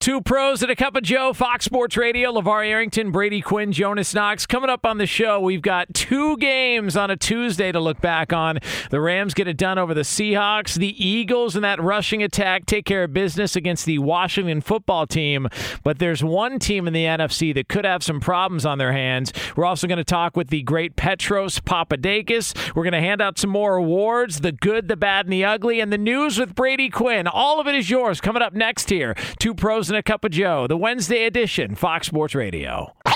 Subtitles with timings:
[0.00, 4.14] Two pros and a cup of Joe, Fox Sports Radio, LaVar Arrington, Brady Quinn, Jonas
[4.14, 4.46] Knox.
[4.46, 8.32] Coming up on the show, we've got two games on a Tuesday to look back
[8.32, 8.60] on.
[8.88, 10.76] The Rams get it done over the Seahawks.
[10.76, 15.48] The Eagles in that rushing attack take care of business against the Washington football team.
[15.84, 19.34] But there's one team in the NFC that could have some problems on their hands.
[19.54, 22.74] We're also going to talk with the great Petros Papadakis.
[22.74, 25.78] We're going to hand out some more awards the good, the bad, and the ugly,
[25.78, 27.26] and the news with Brady Quinn.
[27.26, 29.14] All of it is yours coming up next here.
[29.38, 32.94] Two pros and a cup of Joe, the Wednesday edition, Fox Sports Radio.
[33.04, 33.14] Now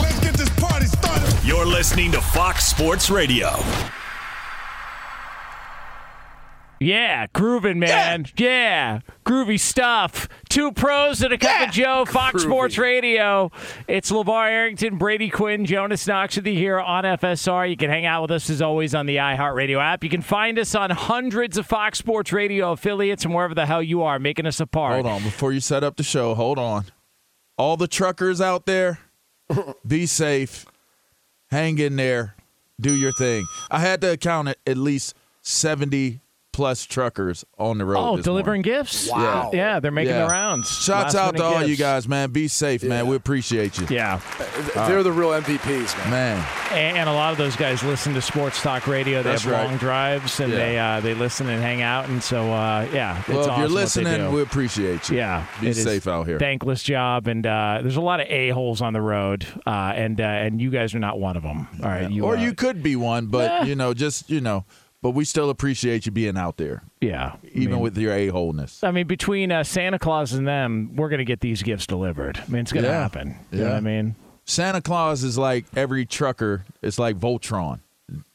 [0.00, 1.44] let's get this party started.
[1.44, 3.50] You're listening to Fox Sports Radio.
[6.82, 8.26] Yeah, grooving, man.
[8.36, 9.00] Yeah.
[9.24, 10.28] groovy stuff.
[10.48, 13.50] Two pros and a cup of Joe, Fox Sports Radio.
[13.86, 17.70] It's LaVar Arrington, Brady Quinn, Jonas Knox with you here on FSR.
[17.70, 20.02] You can hang out with us as always on the iHeartRadio app.
[20.02, 23.82] You can find us on hundreds of Fox Sports Radio affiliates and wherever the hell
[23.82, 24.94] you are, making us a part.
[24.94, 26.86] Hold on, before you set up the show, hold on.
[27.56, 28.98] All the truckers out there,
[29.86, 30.66] be safe.
[31.50, 32.34] Hang in there.
[32.80, 33.44] Do your thing.
[33.70, 36.20] I had to count at at least 70
[36.52, 37.98] plus truckers on the road.
[37.98, 38.80] Oh, this delivering morning.
[38.82, 39.08] gifts?
[39.10, 39.50] Wow.
[39.52, 40.24] Yeah, they're making Yeah.
[40.26, 40.68] the rounds.
[40.70, 42.30] Shouts Last out to minute all you guys, man.
[42.30, 43.06] Be safe, man.
[43.06, 43.86] We appreciate you.
[43.90, 44.20] Yeah.
[44.74, 46.10] They're the real MVPs, man.
[46.10, 46.46] Man.
[46.72, 49.22] And, and a lot of those guys listen to sports talk radio.
[49.22, 49.64] They That's have right.
[49.66, 50.58] long drives and Yeah.
[50.58, 52.08] they uh, they listen and hang out.
[52.08, 55.16] And so, uh, yeah, it's Well, if awesome you're what listening, we appreciate you.
[55.16, 56.38] Yeah, Be safe out here.
[56.38, 60.20] Thankless job, and uh, there's a lot of a holes on the road, uh, and
[60.20, 61.68] uh, and you guys are not one of them.
[61.82, 64.64] All right, you or uh, you could be one, but you know, just you know,
[65.02, 68.28] but we still appreciate you being out there, yeah, even I mean, with your a
[68.28, 68.82] holeness.
[68.82, 72.38] I mean, between uh, Santa Claus and them, we're gonna get these gifts delivered.
[72.38, 73.00] I mean, it's gonna Yeah.
[73.02, 73.36] happen.
[73.50, 73.70] You know Yeah.
[73.70, 74.14] what I mean?
[74.44, 76.64] Santa Claus is like every trucker.
[76.80, 77.80] It's like Voltron.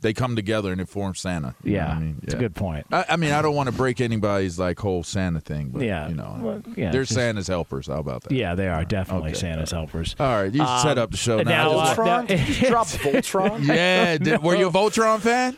[0.01, 1.53] They come together and it forms Santa.
[1.63, 2.87] Yeah, what I mean, it's a good point.
[2.91, 6.07] I, I mean, I don't want to break anybody's like whole Santa thing, but Yeah.
[6.07, 7.85] you know, Well, yeah, they're just- Santa's helpers.
[7.85, 8.31] How about that?
[8.31, 9.39] Yeah, they are definitely Okay.
[9.39, 10.15] Santa's helpers.
[10.19, 11.43] All right, you Um, set up the show now.
[11.43, 12.37] now, I just uh, want- Voltron?
[12.47, 13.67] Did you drop Voltron?
[13.67, 15.55] yeah, did, were you a Voltron fan?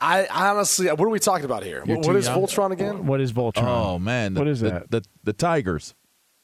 [0.00, 1.82] I, I honestly, what are we talking about here?
[1.86, 2.40] You're What- what is young.
[2.40, 3.06] Voltron again?
[3.06, 3.64] What is Voltron?
[3.64, 4.90] Oh man, the, What is the, that?
[4.90, 5.94] The, the Tigers.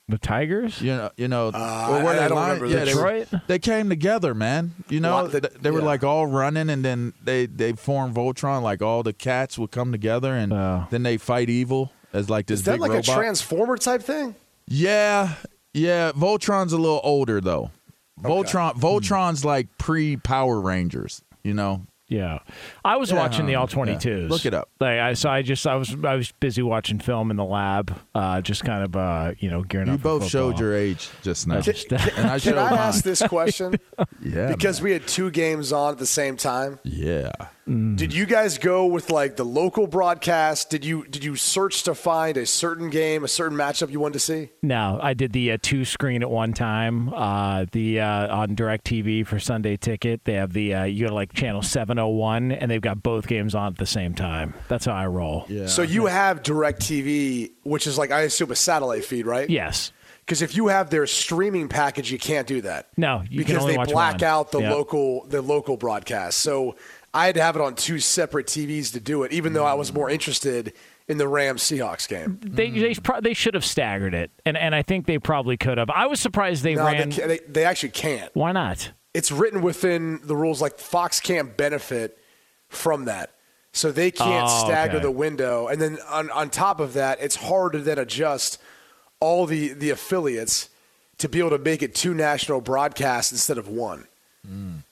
[0.08, 0.80] The Tigers?
[0.80, 1.50] You know, you know, Uh,
[1.90, 2.60] or I- they I don't lying?
[2.60, 3.42] remember yeah, they, were- Detroit?
[3.48, 4.72] they came together, man.
[4.88, 5.84] You know, the- th- they were yeah.
[5.86, 8.62] like all running, and then they they formed Voltron.
[8.62, 10.86] Like all the cats would come together, and Oh.
[10.90, 13.08] then they fight evil as like this Is that big like robot.
[13.08, 14.34] a transformer type thing?
[14.68, 15.34] yeah,
[15.74, 16.12] yeah.
[16.12, 17.70] Voltron's a little older though.
[18.22, 21.20] Voltron, Voltron's like pre Power Rangers.
[21.42, 22.38] You know, Yeah,
[22.84, 24.22] I was Yeah, watching the all twenty twos.
[24.24, 24.28] yeah.
[24.28, 24.68] Look it up.
[24.78, 27.98] Like I, so I just I was I was busy watching film in the lab,
[28.14, 30.00] uh, just kind of uh, you know gearing you up.
[30.00, 32.78] for both showed your age just now, I just- and I Can I mine.
[32.78, 33.74] ask this question?
[34.22, 34.84] Yeah, because man.
[34.84, 36.78] we had two games on at the same time.
[36.84, 37.32] yeah.
[37.68, 40.70] Did you guys go with like the local broadcast?
[40.70, 44.12] Did you did you search to find a certain game, a certain matchup you wanted
[44.12, 44.50] to see?
[44.62, 47.12] No, I did the uh, two screen at one time.
[47.12, 51.14] Uh, the uh, on Directv for Sunday Ticket, they have the uh, you go to
[51.14, 54.54] like channel seven hundred one, and they've got both games on at the same time.
[54.68, 55.44] That's how I roll.
[55.48, 55.66] Yeah.
[55.66, 59.50] So you have DirecTV, which is like I assume a satellite feed, right?
[59.50, 59.90] Yes.
[60.20, 62.88] Because if you have their streaming package, you can't do that.
[62.96, 64.24] No, you can because only they watch black one.
[64.24, 64.72] out the Yep.
[64.72, 66.40] local the local broadcast.
[66.40, 66.74] So
[67.16, 69.72] I had to have it on two separate TVs to do it, even though I
[69.74, 70.72] was more interested
[71.08, 72.38] in the Rams Seahawks game.
[72.42, 75.78] They they, pro- they should have staggered it, and and I think they probably could
[75.78, 75.88] have.
[75.90, 77.08] I was surprised they No, ran.
[77.10, 78.30] they, they, they actually can't.
[78.34, 78.92] Why not?
[79.14, 80.60] It's written within the rules.
[80.60, 82.18] Like Fox can't benefit
[82.68, 83.30] from that,
[83.72, 85.02] so they can't Oh, stagger okay.
[85.04, 85.68] the window.
[85.68, 88.60] And then on on top of that, it's hard to then adjust
[89.20, 90.68] all the the affiliates
[91.18, 94.06] to be able to make it two national broadcasts instead of one.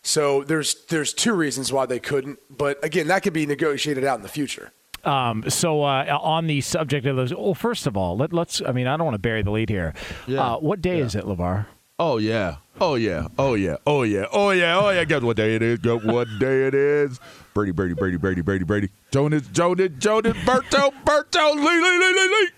[0.03, 4.17] So there's there's two reasons why they couldn't, but again, that could be negotiated out
[4.17, 4.73] in the future.
[5.05, 8.63] Um, so uh, on the subject of those, well, first of all, let, let's.
[8.63, 9.95] I mean, I don't want to bury the lead here.
[10.27, 10.55] Yeah.
[10.55, 11.67] Uh, what day is it, LaVar?
[11.99, 12.57] Oh yeah.
[12.81, 13.29] Oh yeah.
[13.39, 13.77] Oh yeah.
[13.87, 14.27] Oh yeah.
[14.33, 14.79] Oh yeah.
[14.79, 15.05] Oh yeah.
[15.05, 15.79] Guess what day it is?
[15.79, 17.21] Guess what day it is?
[17.53, 18.89] Brady, Brady, Brady, Brady, Brady, Brady.
[19.13, 22.51] Jonas, Jonas, Jonas, Berto, Berto, Lee, Lee, Lee, Lee, Lee.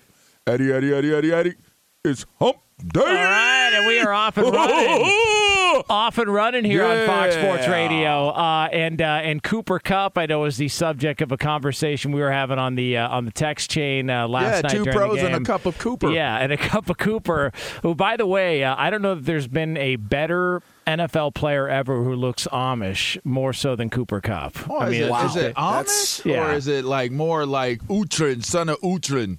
[0.47, 1.55] Eddie, Eddie, Eddie, Eddie, Eddie.
[2.05, 3.01] It's hump day.
[3.01, 5.43] All right, and we are off and running.
[5.89, 10.19] off and running here on Fox Sports Radio, uh, and uh, and Cooper Kupp.
[10.19, 13.25] I know is the subject of a conversation we were having on the uh, on
[13.25, 14.71] the text chain uh, last Yeah, night.
[14.71, 16.11] two during the pros and a cup of Cooper.
[16.11, 17.53] Yeah, and a cup of Cooper.
[17.83, 21.69] Who, by the way, uh, I don't know if there's been a better NFL player
[21.69, 24.69] ever who looks Amish more so than Cooper Kupp.
[24.71, 26.51] Oh, I is, mean, it, it's is it That's- Amish Yeah.
[26.51, 29.39] or is it like more like Uhtred, son of Uhtred?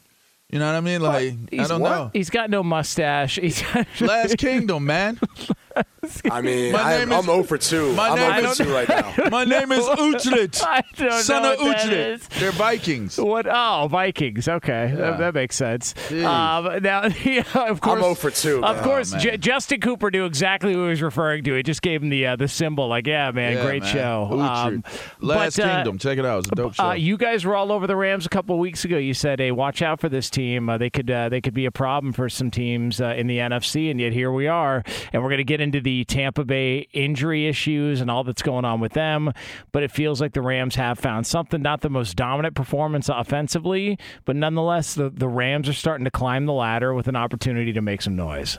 [0.49, 1.01] You know what I mean?
[1.01, 1.89] Like I don't what?
[1.89, 2.09] know.
[2.13, 3.35] He's got no mustache.
[3.41, 3.61] He's
[3.99, 5.19] Last Kingdom, man.
[6.31, 7.94] I mean, My I'm, name is- I'm 0 for 2.
[7.94, 9.13] My I'm name 0 is- for 2 right now.
[9.31, 10.63] My name is Uchlit.
[10.63, 12.27] I don't Son know of Uchlit.
[12.39, 13.18] They're Vikings.
[13.18, 13.47] What?
[13.50, 14.47] Oh, Vikings.
[14.47, 15.94] Okay, that, that makes sense.
[16.12, 18.83] Um, now, yeah, of course, I'm 0 for 2, Of man.
[18.83, 19.18] course, Oh.
[19.18, 21.53] J- Justin Cooper knew exactly who he was referring to.
[21.56, 22.88] He just gave him the uh, the symbol.
[22.88, 23.94] Like, yeah, man, Yeah, great man.
[23.94, 24.30] show.
[24.31, 24.85] Uchlit.
[25.21, 25.97] Last but, uh, Kingdom.
[25.97, 26.39] Check it out.
[26.39, 26.88] It's a dope show.
[26.89, 28.97] Uh, you guys were all over the Rams a couple weeks ago.
[28.97, 30.69] You said, "Hey, watch out for this team.
[30.69, 33.38] Uh, they could uh, they could be a problem for some teams uh, in the
[33.39, 36.87] NFC." And yet here we are, and we're going to get into the Tampa Bay
[36.93, 39.33] injury issues and all that's going on with them.
[39.71, 41.61] But it feels like the Rams have found something.
[41.61, 46.45] Not the most dominant performance offensively, but nonetheless, the the Rams are starting to climb
[46.45, 48.57] the ladder with an opportunity to make some noise.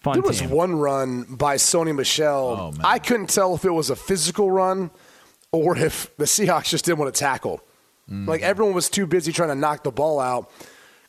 [0.00, 2.74] Fun There was one run by Sony Michel.
[2.76, 2.80] Oh.
[2.84, 4.90] I couldn't tell if it was a physical run
[5.52, 7.60] or if the Seahawks just didn't want to tackle.
[8.10, 8.28] Mm.
[8.28, 10.50] Like everyone was too busy trying to knock the ball out.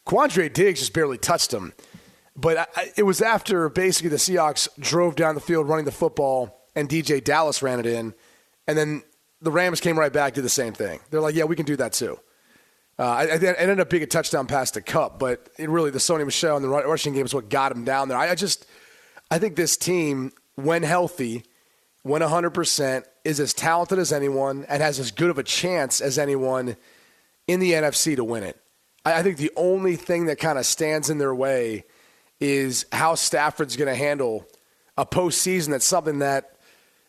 [0.06, 1.74] Quandre Diggs just barely touched him.
[2.38, 6.58] But I, it was after basically the Seahawks drove down the field running the football
[6.76, 8.14] and DeeJay Dallas ran it in.
[8.68, 9.02] And then
[9.42, 11.00] the Rams came right back, did the same thing.
[11.10, 12.20] They're like, yeah, we can do that too.
[13.00, 16.00] Uh, I, it ended up being a touchdown pass to Kupp, but it really the
[16.00, 18.18] Sony Michel and the ru- rushing game is what got him down there.
[18.18, 18.66] I, I just,
[19.30, 21.44] I think this team, when healthy,
[22.04, 26.18] when 100%, is as talented as anyone and has as good of a chance as
[26.18, 26.76] anyone
[27.48, 28.60] in the NFC to win it.
[29.06, 31.86] I, I think the only thing that kind of stands in their way
[32.40, 34.46] is how Stafford's going to handle
[34.98, 36.58] a postseason that's something that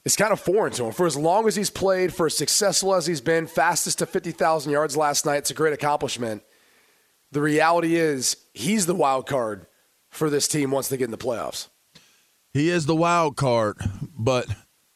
[0.05, 0.93] is kind of foreign to him.
[0.93, 4.73] For as long as he's played, for as successful as he's been, fastest to 50,000
[4.73, 6.43] yards last night, it's a great accomplishment.
[7.33, 9.67] The reality is he's the wild card
[10.11, 11.69] for this team once they get in the playoffs.
[12.55, 13.77] He is the wild card,
[14.17, 14.47] but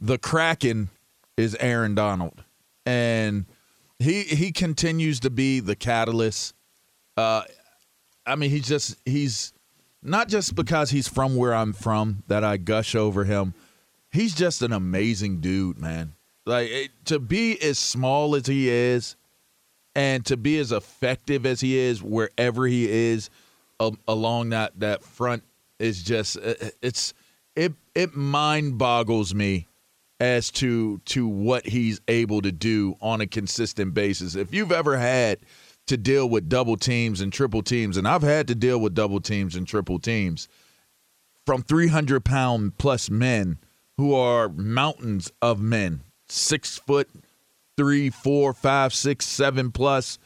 [0.01, 0.89] the Kraken
[1.37, 2.43] is Aaron Donald,
[2.87, 3.47] and
[3.99, 6.55] he he continues to be the catalyst.
[7.17, 7.43] Uh,
[8.27, 9.53] I mean, he's just he's
[10.03, 13.55] not just because he's from where I'm from that I gush over him.
[14.11, 16.15] He's just an amazing dude, man.
[16.45, 19.17] Like it, to be as small as he is,
[19.95, 23.31] and to be as effective as he is wherever he is
[23.79, 25.45] a- along that that front
[25.79, 27.15] is just uh, it's
[27.55, 29.69] it it mind boggles me
[30.21, 34.35] as to to what he's able to do on a consistent basis.
[34.35, 35.39] If you've ever had
[35.87, 39.21] to deal with double teams and triple teams, and I've had to deal with double
[39.21, 40.49] teams and triple teams
[41.45, 43.59] from 300 pound plus men
[43.97, 47.09] who are mountains of men, six foot
[47.77, 50.19] three, four, five, six, seven plus,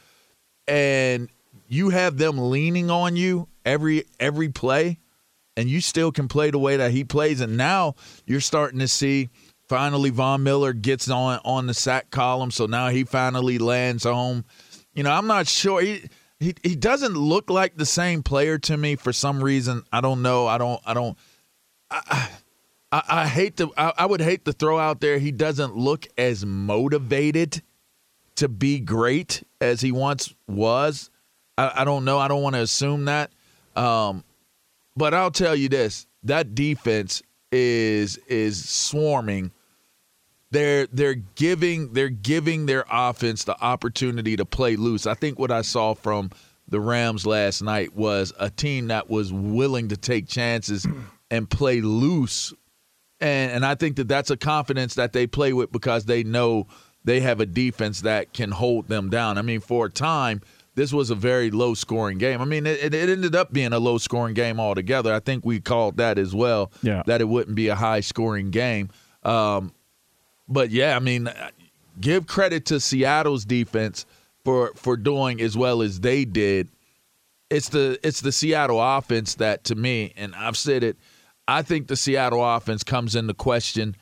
[0.67, 1.29] and
[1.67, 4.99] you have them leaning on you every every play,
[5.55, 7.41] and you still can play the way that he plays.
[7.41, 7.95] And now
[8.25, 9.29] you're starting to see
[9.67, 14.45] finally Von Miller gets on on the sack column, so now he finally lands home.
[14.97, 16.09] You know, I'm not sure he.
[16.39, 19.83] He, he doesn't look like the same player to me for some reason.
[19.91, 20.45] I don't know.
[20.45, 20.81] I don't.
[20.85, 21.17] I don't.
[21.89, 22.29] I,
[22.91, 23.71] I hate to.
[23.77, 25.19] I, I would hate to throw out there.
[25.19, 27.61] He doesn't look as motivated
[28.35, 31.11] to be great as he once was.
[31.59, 32.17] I, I don't know.
[32.17, 33.31] I don't want to assume that.
[33.75, 34.23] Um,
[34.95, 37.21] but I'll tell you this: that defense
[37.51, 39.51] is is swarming.
[40.51, 45.05] They're they're giving they're giving their offense the opportunity to play loose.
[45.05, 46.31] I think what I saw from
[46.69, 50.87] the Rams last night was a team that was willing to take chances
[51.31, 52.53] and play loose
[53.19, 56.67] and and I think that that's a confidence that they play with because they know
[57.03, 59.37] they have a defense that can hold them down.
[59.37, 60.41] I mean, for a time,
[60.75, 62.41] this was a very low scoring game.
[62.41, 65.13] I mean, it, it ended up being a low scoring game altogether.
[65.13, 66.71] I think we called that as well.
[66.81, 67.03] Yeah.
[67.07, 68.89] that it wouldn't be a high scoring game.
[69.23, 69.73] Um,
[70.47, 71.29] but yeah, I mean,
[71.99, 74.05] give credit to Seattle's defense
[74.43, 76.69] for for doing as well as they did.
[77.49, 80.97] It's the it's the Seattle offense that to me, and I've said it.
[81.47, 83.95] I think the Seattle offense comes into question.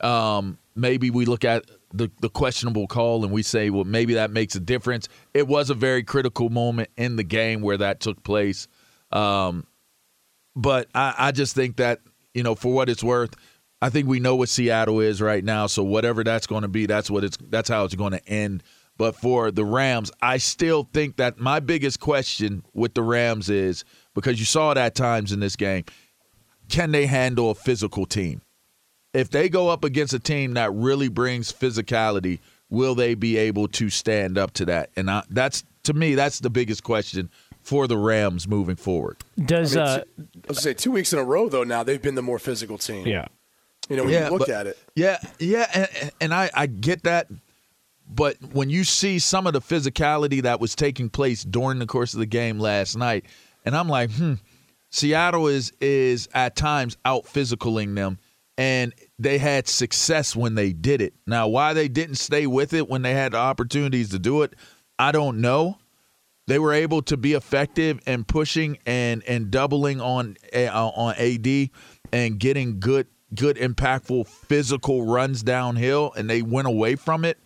[0.00, 4.30] Um, maybe we look at the, the questionable call and we say, well, maybe that
[4.30, 5.08] makes a difference.
[5.34, 8.68] It was a very critical moment in the game where that took place.
[9.10, 9.66] Um,
[10.56, 12.00] but I, I just think that,
[12.34, 13.34] you know, for what it's worth,
[13.82, 15.66] I think we know what Seattle is right now.
[15.66, 18.62] So whatever that's going to be, that's what it's that's how it's going to end.
[18.96, 23.84] But for the Rams, I still think that my biggest question with the Rams is
[24.14, 25.84] because you saw it at times in this game,
[26.68, 28.42] can they handle a physical team?
[29.12, 32.38] If they go up against a team that really brings physicality,
[32.70, 34.90] will they be able to stand up to that?
[34.94, 37.30] And I, that's to me, that's the biggest question
[37.62, 39.16] for the Rams moving forward.
[39.44, 40.06] Does I mean, uh, I was
[40.42, 41.64] gonna say two weeks in a row though.
[41.64, 43.08] Now they've been the more physical team.
[43.08, 43.26] yeah.
[43.92, 44.78] You know when Yeah, you look but- at it.
[44.94, 47.28] Yeah, yeah, and, and I, I get that.
[48.08, 52.12] But when you see some of the physicality that was taking place during the course
[52.14, 53.24] of the game last night,
[53.64, 54.34] and I'm like, hmm,
[54.90, 58.18] Seattle is is at times out physicaling them.
[58.58, 61.14] and they had success when they did it.
[61.26, 64.54] Now, why they didn't stay with it when they had the opportunities to do it,
[64.98, 65.78] I don't know.
[66.48, 71.70] They were able to be effective in pushing and and doubling on uh, on AD
[72.12, 77.38] and getting good good impactful physical runs downhill and they went away from it.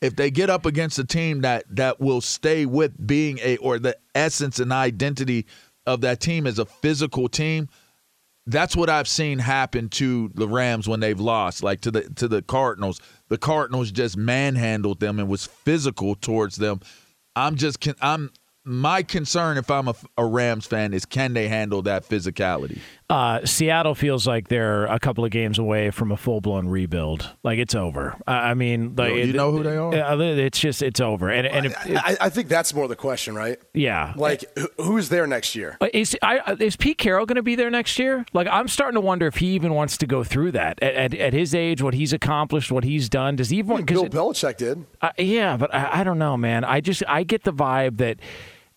[0.00, 3.78] If they get up against a team that that will stay with being a or
[3.78, 5.46] the essence and identity
[5.86, 7.68] of that team as a physical team,
[8.46, 12.28] that's what I've seen happen to the Rams when they've lost, like to the to
[12.28, 13.00] the Cardinals.
[13.28, 16.80] The Cardinals just manhandled them and was physical towards them.
[17.34, 18.30] I'm just I'm
[18.64, 22.78] my concern if I'm a, a, Rams fan is can they handle that physicality?
[23.10, 27.30] Uh, Seattle feels like they're a couple of games away from a full blown rebuild.
[27.42, 28.16] Like it's over.
[28.26, 29.92] I mean, like, you know who they are.
[29.94, 31.28] It's just it's over.
[31.28, 33.60] And and if, I, I, think that's more the question, right?
[33.74, 34.14] Yeah.
[34.16, 34.44] Like
[34.78, 35.76] who's there next year?
[35.92, 38.24] Is I, is Pete Carroll going to be there next year?
[38.32, 41.14] Like I'm starting to wonder if he even wants to go through that at, at,
[41.14, 43.36] at his age, what he's accomplished, what he's done.
[43.36, 43.70] Does he even?
[43.70, 43.86] want?
[43.86, 44.86] Bill Belichick did.
[45.02, 46.64] Uh, yeah, but I, I don't know, man.
[46.64, 48.18] I just I get the vibe that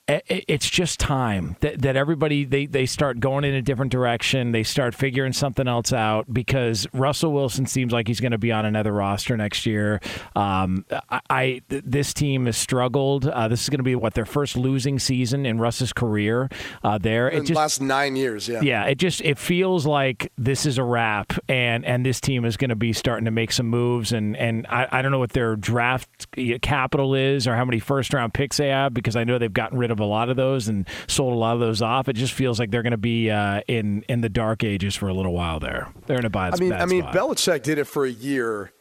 [0.08, 4.54] it's just time that, that everybody they, they start going in a different direction.
[4.54, 8.52] They start figuring something else out because russell wilson seems like he's going to be
[8.52, 10.00] on another roster next year.
[10.36, 13.28] Um, I, I, this team has struggled.
[13.28, 16.50] Uh, this is going to be what their first losing season in russ's career
[16.84, 17.28] uh, there.
[17.28, 18.62] In it just, the last nine years yeah.
[18.62, 22.56] Yeah it just it feels like this is a wrap and and this team is
[22.56, 25.34] going to be starting to make some moves and and I, I don't know what
[25.34, 29.38] their draft capital is or how many first round picks they have because i know
[29.38, 31.82] they've gotten rid of of a lot of those and sold a lot of those
[31.82, 32.08] off.
[32.08, 35.08] It just feels like they're going to be uh, in in the dark ages for
[35.08, 35.92] a little while there.
[36.06, 36.54] They're in a bad.
[36.54, 37.16] I mean, bad I mean, spot.
[37.16, 38.72] Belichick did it for a year,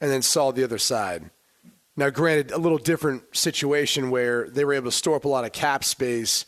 [0.00, 1.30] and then saw the other side.
[1.96, 5.44] Now, granted, a little different situation where they were able to store up a lot
[5.44, 6.46] of cap space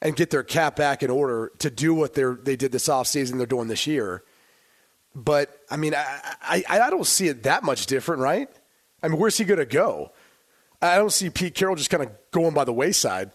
[0.00, 3.38] and get their cap back in order to do what they they did this offseason
[3.38, 4.22] they're doing this year.
[5.14, 6.06] But I mean, I,
[6.42, 8.48] I, I don't see it that much different, right?
[9.02, 10.12] I mean, where's he going to go?
[10.80, 13.30] I don't see Pete Carroll just kind of going by the wayside.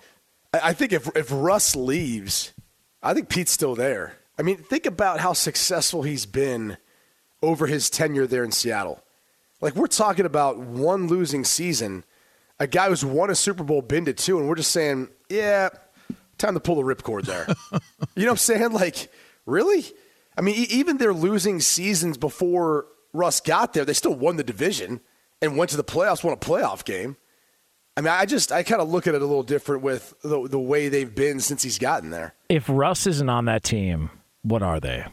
[0.54, 2.54] I think if if Russ leaves,
[3.02, 4.18] I think Pete's still there.
[4.38, 6.78] I mean, think about how successful he's been
[7.42, 9.04] over his tenure there in Seattle.
[9.62, 12.04] Like we're talking about one losing season,
[12.60, 15.70] a guy who's won a Super Bowl, been to two, and we're just saying, yeah,
[16.38, 17.46] time to pull the ripcord there.
[18.16, 18.72] you know what I'm saying?
[18.72, 19.12] Like,
[19.46, 19.86] really?
[20.38, 25.00] I mean, even their losing seasons before Russ got there, they still won the division
[25.42, 27.18] and went to the playoffs, won a playoff game.
[27.96, 30.48] I mean, I just I kind of look at it a little different with the
[30.48, 32.34] the way they've been since he's gotten there.
[32.50, 34.10] If Russ isn't on that team,
[34.42, 35.06] what are they?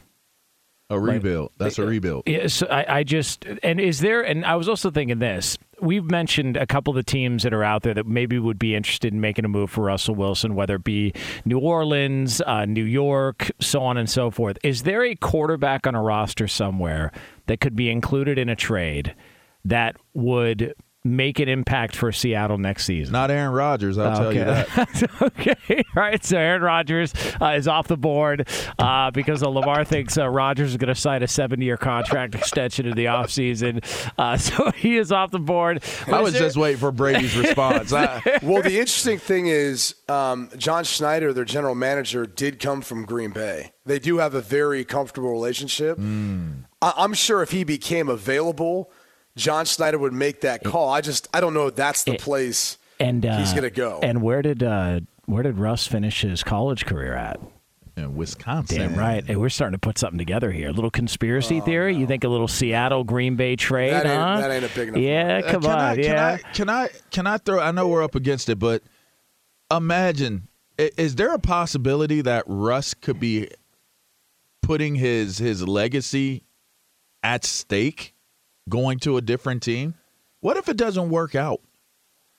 [0.89, 1.51] A rebuild.
[1.51, 2.23] Like, That's a rebuild.
[2.25, 5.57] Yes, I, I just and is there and I was also thinking this.
[5.79, 8.75] We've mentioned a couple of the teams that are out there that maybe would be
[8.75, 11.13] interested in making a move for Russell Wilson, whether it be
[11.45, 14.57] New Orleans, uh, New York, so on and so forth.
[14.63, 17.11] Is there a quarterback on a roster somewhere
[17.47, 19.15] that could be included in a trade
[19.63, 20.73] that would
[21.03, 23.13] make an impact for Seattle next season.
[23.13, 24.21] Not Aaron Rodgers, I'll okay.
[24.21, 25.21] tell you that.
[25.21, 26.23] okay, all right.
[26.23, 30.77] So Aaron Rodgers uh, is off the board uh, because Lamar thinks uh, Rodgers is
[30.77, 33.83] going to sign a seven-year contract extension in the offseason.
[34.17, 35.83] Uh, so he is off the board.
[36.07, 36.43] I was there...
[36.43, 37.91] just waiting for Brady's response.
[37.91, 43.31] well, the interesting thing is um, John Schneider, their general manager, did come from Green
[43.31, 43.71] Bay.
[43.85, 45.97] They do have a very comfortable relationship.
[45.97, 46.65] Mm.
[46.79, 48.91] I- I'm sure if he became available–
[49.35, 50.89] John Schneider would make that call.
[50.89, 53.99] I just I don't know if that's the place and uh, he's going to go.
[54.01, 57.39] And where did uh, where did Russ finish his college career at?
[57.97, 58.77] In Wisconsin.
[58.77, 59.25] Damn right.
[59.25, 60.69] Hey, we're starting to put something together here.
[60.69, 61.93] A little conspiracy oh, theory.
[61.93, 61.99] No.
[61.99, 63.91] You think a little Seattle Green Bay trade?
[63.91, 64.39] That ain't, huh?
[64.39, 65.01] that ain't a big enough.
[65.01, 65.79] Yeah, come uh, on.
[65.79, 66.37] I, yeah.
[66.37, 67.59] Can I, can I can I throw?
[67.59, 68.81] I know we're up against it, but
[69.69, 70.47] imagine
[70.77, 73.49] is there a possibility that Russ could be
[74.61, 76.43] putting his his legacy
[77.23, 78.13] at stake?
[78.69, 79.95] Going to a different team?
[80.39, 81.61] What if it doesn't work out?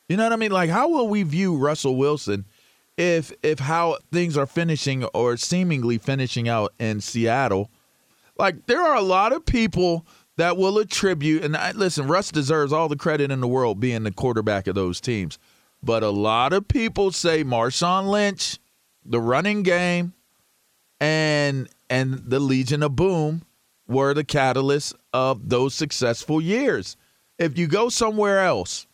[0.08, 0.50] You know what I mean?
[0.50, 2.44] Like, how will we view Russell Wilson
[2.98, 7.70] if if how things are finishing or seemingly finishing out in Seattle?
[8.38, 12.72] Like, there are a lot of people that will attribute, and I, listen, Russ deserves
[12.72, 15.38] all the credit in the world being the quarterback of those teams.
[15.82, 18.58] But a lot of people say Marshawn Lynch,
[19.04, 20.14] the running game,
[21.00, 23.42] and and the Legion of Boom
[23.92, 26.96] were the catalyst of those successful years.
[27.38, 28.86] If you go somewhere else,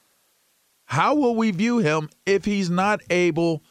[0.85, 3.63] how will we view him if he's not able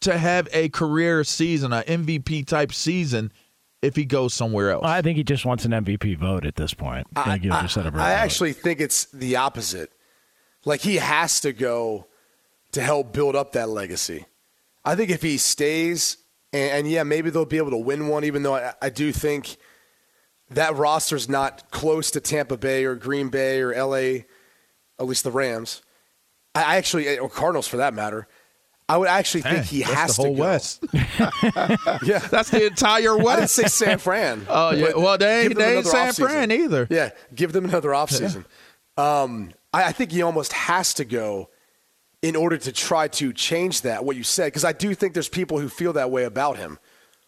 [0.00, 3.32] to have a career season, an MVP type season,
[3.82, 4.84] if he goes somewhere else?
[4.84, 7.06] I think he just wants an MVP vote at this point.
[7.16, 9.92] I, I, I actually think it's the opposite.
[10.64, 12.06] Like he has to go
[12.72, 14.26] to help build up that legacy.
[14.84, 16.18] I think if he stays,
[16.52, 19.12] and, and yeah, maybe they'll be able to win one, even though I, I do
[19.12, 19.56] think–
[20.50, 24.24] that roster's not close to Tampa Bay or Green Bay or LA,
[24.98, 25.82] at least the Rams.
[26.54, 28.26] I actually, or Cardinals for that matter.
[28.90, 30.42] I would actually think Hey, he that's has the whole to go.
[30.48, 30.84] West.
[32.02, 33.28] Yeah, That's the entire West.
[33.28, 34.46] I didn't say San Fran.
[34.48, 34.92] Oh yeah.
[34.96, 36.22] Well, they ain't, they ain't San offseason.
[36.24, 36.86] Fran either.
[36.90, 38.44] Yeah, give them another offseason.
[38.96, 41.50] Um, I, I think he almost has to go
[42.22, 44.04] in order to try to change that.
[44.06, 46.78] What you said, because I do think there's people who feel that way about him,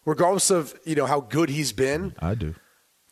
[0.03, 2.15] regardless of you know how good he's been.
[2.19, 2.55] I do.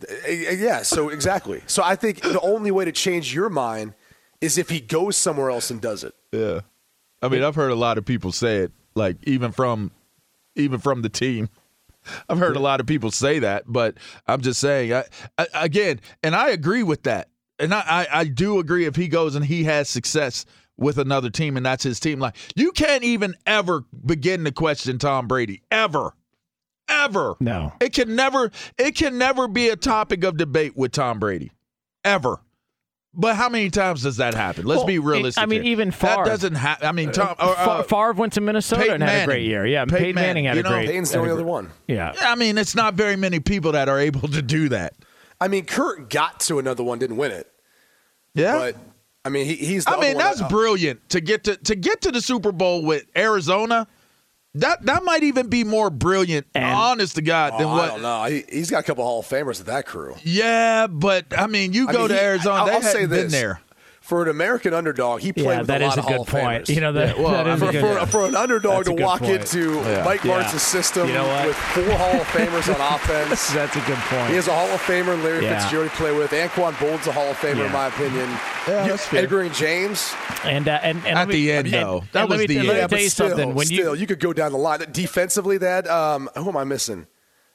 [0.08, 1.62] Uh, Yeah, so exactly.
[1.68, 3.94] So I think the only way to change your mind
[4.42, 6.14] is if he goes somewhere else and does it.
[6.32, 6.62] Yeah.
[7.22, 9.92] I mean, I've heard a lot of people say it, like even from
[10.56, 11.50] even from the team.
[12.30, 15.04] I've heard a lot of people say that, but I'm just saying I,
[15.38, 17.28] I, again, and I agree with that.
[17.60, 20.46] And I, I, I do agree if he goes and he has success
[20.78, 22.20] with another team and that's his team.
[22.20, 25.62] Like you can't even ever begin to question Tom Brady.
[25.70, 26.14] Ever.
[26.90, 27.36] Ever.
[27.40, 27.74] No.
[27.80, 31.52] It can never it can never be a topic of debate with Tom Brady.
[32.04, 32.40] Ever.
[33.14, 34.66] But how many times does that happen?
[34.66, 35.42] Let's Well, be realistic.
[35.42, 35.72] I mean, here.
[35.72, 36.26] even that Favre.
[36.26, 36.88] doesn't happen.
[36.88, 37.36] I mean, Tom.
[37.36, 37.46] Fa- uh,
[37.80, 39.66] uh, Favre went to Minnesota Peyton and had a great year.
[39.66, 40.88] Yeah, Peyton Peyton, Manning had Manning, a you know, great.
[40.90, 41.72] Peyton's the only other one.
[41.88, 42.14] Yeah.
[42.20, 44.94] I mean, it's not very many people that are able to do that.
[45.42, 47.52] I mean, Kurt got to another one, didn't win it,
[48.36, 48.58] Yeah.
[48.60, 48.76] but
[49.26, 49.86] I mean, he, he's.
[49.86, 52.52] The I mean, one that's that- brilliant to get to to get to the Super
[52.52, 53.88] Bowl with Arizona.
[54.60, 57.84] That that might even be more brilliant, And- honest to God, than Oh, what.
[57.86, 58.24] I don't know.
[58.26, 60.16] He, he's got a couple Hall of Famers with that crew.
[60.24, 62.56] Yeah, but I mean, you I go mean, to he- Arizona.
[62.62, 63.32] I'll, they I'll say hadn't been this.
[63.32, 63.62] there.
[64.10, 66.14] For an American underdog, he played Yeah, with that a is lot a of Hall
[66.14, 66.64] good of point.
[66.66, 66.74] Famers.
[66.74, 68.98] You know, that, Yeah, well, that I a for, good for, for an underdog That's
[68.98, 69.42] to walk point.
[69.54, 70.04] into Yeah.
[70.04, 70.32] Mike Yeah.
[70.42, 73.54] Martz's system You know with four Hall of Famers on offense.
[73.54, 74.30] That's a good point.
[74.30, 75.60] He has a Hall of Famer, Larry Yeah.
[75.60, 76.32] Fitzgerald, to play with.
[76.32, 77.66] Anquan Boldin's a Hall of Famer, Yeah.
[77.68, 78.30] in my opinion.
[78.68, 79.28] Yeah, You- that's fair.
[79.28, 80.12] Edgerrin James.
[80.44, 81.98] and uh, and, and At me- the end, and- though.
[82.00, 82.68] and That let was me, the let end.
[82.74, 83.54] me Yeah, tell you still, something.
[83.54, 84.80] When still, you you could go down the line.
[84.92, 87.06] Defensively, that um, who am I missing?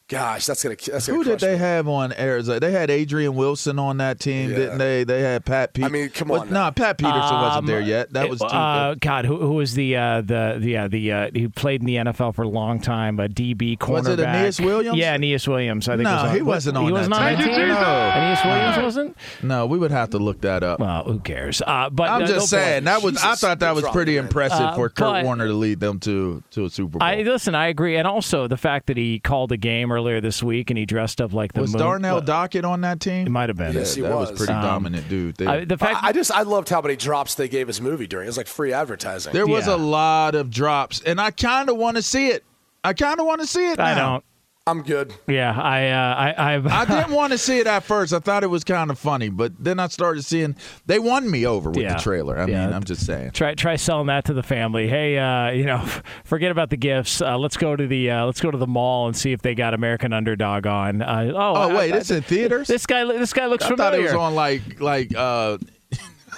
[0.06, 1.58] Gosh, that's gonna that's gonna Who did they me.
[1.58, 2.60] have on Arizona?
[2.60, 4.56] They had Adrian Wilson on that team, Yeah.
[4.56, 5.02] didn't they?
[5.02, 5.82] They had Pat Pete.
[5.82, 6.70] I mean, come Well, on No, now.
[6.72, 8.12] Pat Peterson wasn't there Um, yet.
[8.12, 9.24] That was too uh, God.
[9.24, 12.34] Who, who was the uh, the the uh, the uh, who played in the NFL
[12.34, 13.18] for a long time?
[13.18, 13.88] A DB cornerback.
[13.92, 14.94] Was it Aeneas Williams?
[14.94, 15.88] Uh, Yeah, Aeneas Williams.
[15.88, 16.04] I think.
[16.04, 17.68] No, was on, he wasn't on He that wasn't team.
[17.68, 18.12] that.
[18.14, 18.20] No.
[18.20, 19.16] Aeneas Williams wasn't.
[19.42, 20.80] No, we would have to look that up.
[20.80, 21.62] Well, who cares?
[21.66, 22.84] Uh, but I'm uh, just no saying point.
[22.84, 23.24] that was.
[23.24, 24.26] I thought that was pretty it in.
[24.26, 27.08] impressive Uh, for Kurt Warner to lead them to to a Super Bowl.
[27.08, 27.54] I listen.
[27.54, 30.78] I agree, and also the fact that he called a game earlier this week and
[30.78, 31.80] he dressed up like the was moon.
[31.80, 33.26] Darnell Well, Dockett on that team?
[33.26, 33.72] It might have been.
[33.74, 34.38] Yes, he that was, was.
[34.38, 35.36] pretty Um, dominant, dude.
[35.36, 36.02] They- I, the fact.
[36.02, 38.26] I, I just I loved how many drops they gave his movie during.
[38.26, 39.32] It was like free advertising.
[39.32, 39.74] there was yeah.
[39.74, 42.44] a lot of drops, and I kind of want to see it.
[42.82, 43.80] I kind of want to see it.
[43.80, 44.24] I don't.
[44.66, 45.12] I'm good.
[45.28, 45.88] Yeah, I.
[45.90, 46.54] Uh, I.
[46.54, 48.14] I've, I didn't want to see it at first.
[48.14, 51.44] I thought it was kind of funny, but then I started seeing they won me
[51.44, 51.96] over with Yeah.
[51.96, 52.38] the trailer.
[52.38, 52.64] I Yeah.
[52.64, 53.32] mean, I'm just saying.
[53.32, 54.88] Try try selling that to the family.
[54.88, 55.86] Hey, uh, you know,
[56.24, 57.20] forget about the gifts.
[57.20, 59.54] Uh, let's go to the uh, let's go to the mall and see if they
[59.54, 61.02] got American Underdog on.
[61.02, 62.66] Uh, oh, Oh I- wait, I- it's in theaters.
[62.66, 63.90] this guy this guy looks I familiar.
[63.90, 65.58] thought it was on like like uh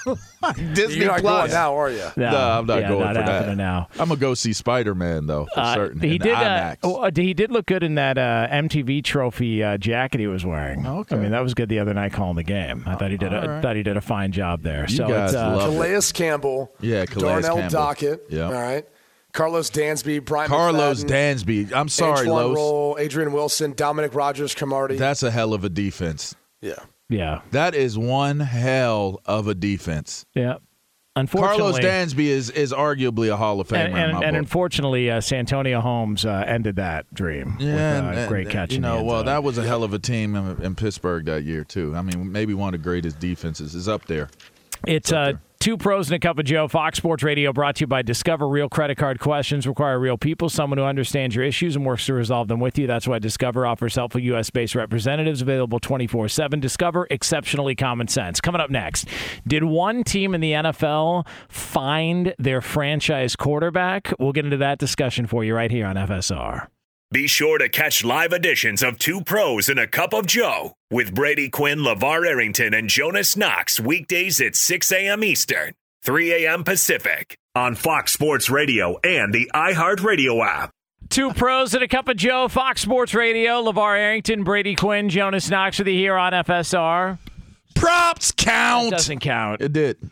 [0.75, 1.51] Disney You're not Plus.
[1.51, 1.99] going now, are you?
[2.17, 3.57] No, No, I'm not yeah, going not for that.
[3.57, 3.89] now.
[3.99, 6.01] I'm gonna go see Spider Man though for Uh, certain.
[6.01, 6.33] he did.
[6.35, 6.77] Uh, IMAX.
[6.85, 10.45] oh, uh, he did look good in that uh, MTV Trophy uh, jacket he was
[10.45, 10.87] wearing.
[10.87, 11.17] Okay.
[11.17, 12.85] I mean, that was good the other night calling the game.
[12.87, 13.33] I thought he did.
[13.33, 13.63] A, All right.
[13.63, 14.87] thought he did a fine job there.
[14.89, 16.13] You so guys it's, uh, love it.
[16.15, 16.73] Campbell.
[16.81, 17.79] Yeah, Calais Darnell Campbell.
[17.81, 18.21] Dockett.
[18.29, 18.45] Yeah.
[18.47, 18.87] All right.
[19.33, 21.35] Carlos Dansby, Brian Carlos McFadden,
[21.69, 21.73] Dansby.
[21.75, 22.57] I'm sorry, Antoine Los.
[22.57, 24.97] Roll, Adrian Wilson, Dominic Rogers, Cromartie.
[24.97, 26.35] That's a hell of a defense.
[26.63, 26.77] yeah.
[27.09, 30.27] Yeah, That is one hell of a defense.
[30.35, 30.57] yeah.
[31.19, 31.79] Unfortunately, Carlos
[32.15, 36.27] Dansby is is arguably a Hall of Famer and, and, and unfortunately, uh, Santonio Holmes
[36.27, 38.75] uh, ended that dream Yeah, with a and- great catch.
[38.75, 41.65] You know, well, that was a hell of a team in, in Pittsburgh that year
[41.65, 41.95] too.
[41.97, 44.29] I mean, maybe one of the greatest defenses is up there.
[44.87, 46.69] It's uh, two pros and a cup of Joe.
[46.69, 48.49] Fox Sports Radio brought to you by Discover.
[48.49, 52.15] Real credit card questions require real people, someone who understands your issues and works to
[52.15, 52.87] resolve them with you.
[52.87, 54.51] That's why Discover offers helpful U.S.
[54.51, 56.61] based representatives available 24 7.
[56.61, 58.41] Discover exceptionally common sense.
[58.41, 59.09] Coming up next,
[59.47, 64.13] did one team in the NFL find their franchise quarterback?
[64.19, 66.69] We'll get into that discussion for you right here on FSR.
[67.13, 71.15] Be sure to catch live editions of Two Pros and a Cup of Joe with
[71.15, 75.23] Brady Quinn, LaVar Arrington, and Jonas Knox weekdays at 6 a.m.
[75.23, 76.65] Eastern, 3 a.m.
[76.65, 80.71] Pacific on Fox Sports Radio and the iHeartRadio app.
[81.09, 83.63] Two pros and a cup of Joe, Fox Sports Radio.
[83.63, 87.19] LeVar Arrington, Brady Quinn, Jonas Knox with you here on FSR.
[87.77, 88.91] Props count.
[88.91, 89.61] Doesn't count.
[89.61, 90.11] It did.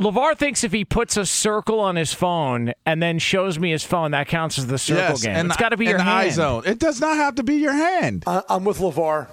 [0.00, 3.82] LaVar thinks if he puts a circle on his phone and then shows me his
[3.82, 5.34] phone, that counts as the circle yes, game.
[5.34, 6.18] and it's got to be and your the hand.
[6.18, 6.62] eye zone.
[6.66, 8.22] It does not have to be your hand.
[8.24, 9.26] I, I'm with LaVar.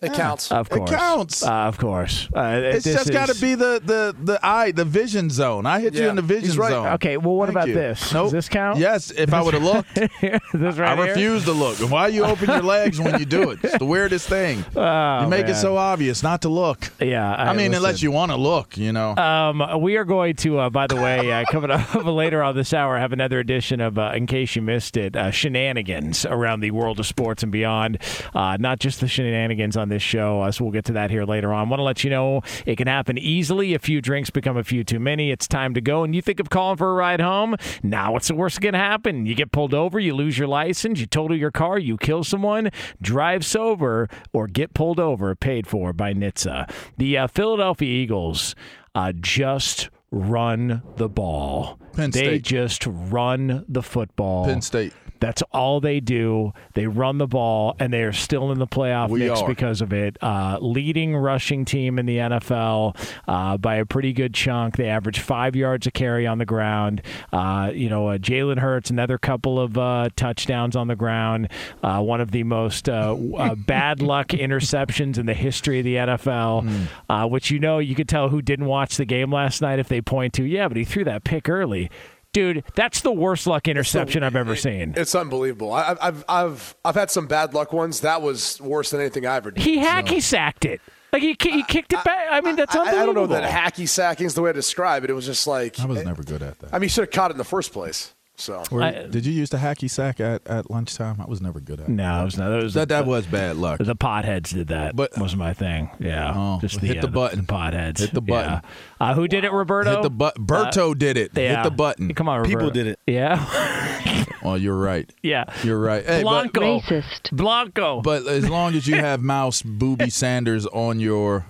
[0.00, 0.52] It counts.
[0.52, 0.90] Of course.
[0.90, 1.42] It counts.
[1.44, 4.84] Uh, of course, uh, It's this just got to be the the the eye, the
[4.84, 5.66] vision zone.
[5.66, 6.70] I hit you in the vision right.
[6.70, 6.86] zone.
[6.94, 7.74] Okay, well, what Thank about you.
[7.74, 8.12] this?
[8.12, 8.26] Nope.
[8.26, 8.78] Does this count?
[8.78, 9.94] Yes, if I would have looked.
[9.94, 11.06] this right I here?
[11.06, 11.78] refuse to look.
[11.90, 13.58] Why you open your legs when you do it?
[13.64, 14.64] It's the weirdest thing.
[14.76, 15.56] Oh, you make man.
[15.56, 16.92] it so obvious not to look.
[17.00, 18.04] Yeah, I, mean, unless listen.
[18.04, 19.16] you want to look, you know.
[19.16, 22.72] Um, we are going to, uh, by the way, uh, coming up later on this
[22.72, 26.70] hour, have another edition of, uh, in case you missed it, uh, shenanigans around the
[26.70, 27.98] world of sports and beyond.
[28.32, 31.24] Uh, not just the shenanigans on this show, uh, so we'll get to that here
[31.24, 31.68] later on.
[31.68, 33.74] Want to let you know it can happen easily.
[33.74, 35.30] A few drinks become a few too many.
[35.30, 37.56] It's time to go, and you think of calling for a ride home.
[37.82, 39.26] Now, what's the worst that can happen?
[39.26, 42.70] You get pulled over, you lose your license, you total your car, you kill someone,
[43.00, 46.70] drive sober, or get pulled over, paid for by NHTSA.
[46.96, 48.54] The uh, Philadelphia Eagles
[48.94, 51.78] uh, just run the ball.
[51.94, 54.46] Penn they just run the football.
[54.46, 54.92] Penn State.
[55.20, 56.52] That's all they do.
[56.74, 59.48] They run the ball, and they are still in the playoff We mix are.
[59.48, 60.16] because of it.
[60.22, 64.76] Uh, leading rushing team in the NFL uh, by a pretty good chunk.
[64.76, 67.02] They average five yards a carry on the ground.
[67.32, 71.48] Uh, you know, uh, Jalen Hurts, another couple of uh, touchdowns on the ground.
[71.82, 75.94] Uh, one of the most uh, uh, bad luck interceptions in the history of the
[75.96, 79.78] NFL, uh, which you know you could tell who didn't watch the game last night
[79.78, 81.90] if they point to, yeah, but he threw that pick early.
[82.32, 84.94] Dude, that's the worst luck interception I've ever seen.
[84.96, 85.72] It's unbelievable.
[85.72, 88.00] I, I've I've I've had some bad luck ones.
[88.00, 89.64] That was worse than anything I ever did.
[89.64, 90.80] He hacky sacked it.
[91.10, 92.28] Like he, he kicked it back.
[92.30, 93.14] I mean, that's I, I unbelievable.
[93.14, 95.10] don't know that hacky sacking is the way to describe it.
[95.10, 96.68] It was just like I was never good at that.
[96.74, 98.14] I mean, he should have caught it in the first place.
[98.40, 101.20] So Were- I- did you use the hacky sack at, at lunchtime?
[101.20, 101.92] I was never good at it.
[101.92, 102.50] No, it was not.
[102.50, 103.78] That was That that was bad luck.
[103.80, 104.94] the potheads did that.
[104.94, 105.90] But- was my thing.
[105.98, 107.46] Yeah, Oh, just hit the, the uh, button.
[107.46, 107.98] potheads.
[107.98, 108.62] Hit the button.
[109.00, 109.10] Yeah.
[109.10, 109.90] Uh, who did it, Roberto?
[109.94, 110.46] Hit the button.
[110.46, 111.32] Berto did it.
[111.36, 111.62] Yeah.
[111.62, 112.14] Hit the button.
[112.14, 112.56] Come on, Roberto.
[112.56, 113.00] People did it.
[113.08, 115.12] Yeah, Oh, you're right.
[115.22, 115.44] yeah.
[115.64, 116.04] You're right.
[116.06, 116.78] Hey, but, Blanco.
[116.80, 117.32] Racist.
[117.32, 118.00] Blanco.
[118.02, 121.44] but as long as you have Mouse Booby Sanders on your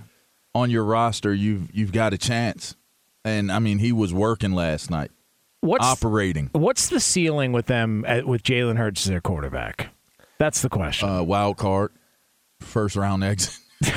[0.55, 2.75] on your roster, you've you've got a chance.
[3.23, 5.11] And I mean, he was working last night,
[5.61, 6.49] what's operating.
[6.53, 9.89] what's the ceiling with them at, with Jalen Hurts as their quarterback?
[10.37, 11.09] That's the question.
[11.09, 11.91] Uh, wild card,
[12.61, 13.57] first round exit.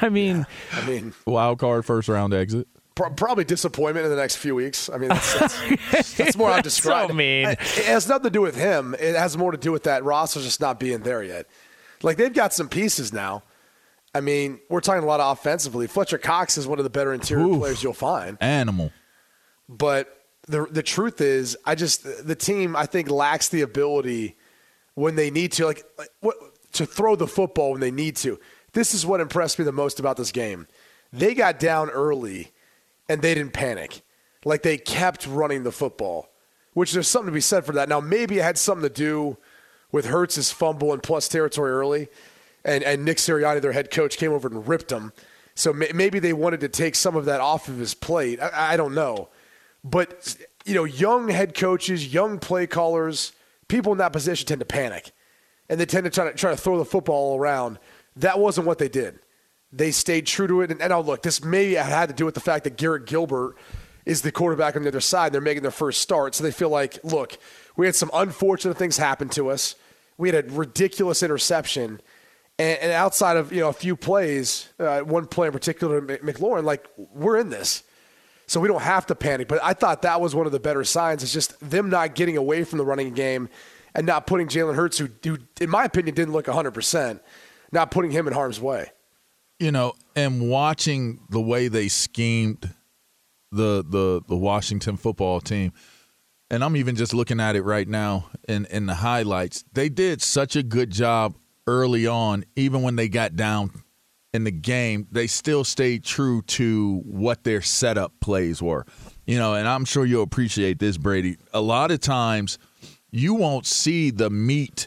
[0.00, 2.66] I mean, I mean, Wild card, first round exit.
[2.94, 4.90] probably disappointment in the next few weeks.
[4.90, 7.16] I mean, that's, that's, that's more how to That's describe so it.
[7.16, 7.46] mean.
[7.48, 8.94] It has nothing to do with him.
[8.98, 11.46] It has more to do with that roster just not being there yet.
[12.02, 13.42] Like they've got some pieces now.
[14.14, 15.86] I mean, we're talking a lot of offensively.
[15.86, 17.58] Fletcher Cox is one of the better interior Oof.
[17.58, 18.38] players you'll find.
[18.40, 18.92] Animal.
[19.68, 20.15] But
[20.46, 24.36] the the truth is, I just the team I think lacks the ability
[24.94, 25.84] when they need to, like,
[26.20, 26.36] what,
[26.72, 28.38] to throw the football when they need to.
[28.72, 30.66] This is what impressed me the most about this game.
[31.12, 32.52] They got down early,
[33.08, 34.02] and they didn't panic.
[34.44, 36.30] Like they kept running the football,
[36.74, 37.88] which there's something to be said for that.
[37.88, 39.38] Now maybe it had something to do
[39.90, 42.08] with Hurts's fumble and plus territory early,
[42.64, 45.12] and and Nick Sirianni, their head coach, came over and ripped him.
[45.54, 48.40] So maybe they wanted to take some of that off of his plate.
[48.40, 49.30] I, I don't know.
[49.88, 53.32] But you know, young head coaches, young play callers,
[53.68, 55.12] people in that position tend to panic,
[55.68, 57.78] and they tend to try to try to throw the football around.
[58.16, 59.20] That wasn't what they did.
[59.72, 60.70] They stayed true to it.
[60.70, 63.56] And, and now look, this maybe had to do with the fact that Garrett Gilbert
[64.04, 65.32] is the quarterback on the other side.
[65.32, 67.38] They're making their first start, so they feel like, look,
[67.76, 69.76] we had some unfortunate things happen to us.
[70.18, 72.00] We had a ridiculous interception.
[72.58, 76.22] And, and outside of you know a few plays, uh, one play in particular, Mc-
[76.22, 77.84] McLaurin, like we're in this.
[78.46, 79.48] So we don't have to panic.
[79.48, 81.22] But I thought that was one of the better signs.
[81.22, 83.48] It's just them not getting away from the running game
[83.94, 87.20] and not putting Jalen Hurts, who, who, in my opinion, didn't look 100%,
[87.72, 88.90] not putting him in harm's way.
[89.58, 92.72] you know, and watching the way they schemed
[93.52, 95.72] the the the Washington football team,
[96.50, 99.64] and I'm even just looking at it right now in in the highlights.
[99.72, 103.70] They did such a good job early on, even when they got down
[104.36, 105.08] in the game.
[105.10, 108.86] They still stayed true to what their setup plays were.
[109.26, 111.36] You know, and I'm sure you'll appreciate this, Brady.
[111.52, 112.58] A lot of times,
[113.10, 114.86] you won't see the meat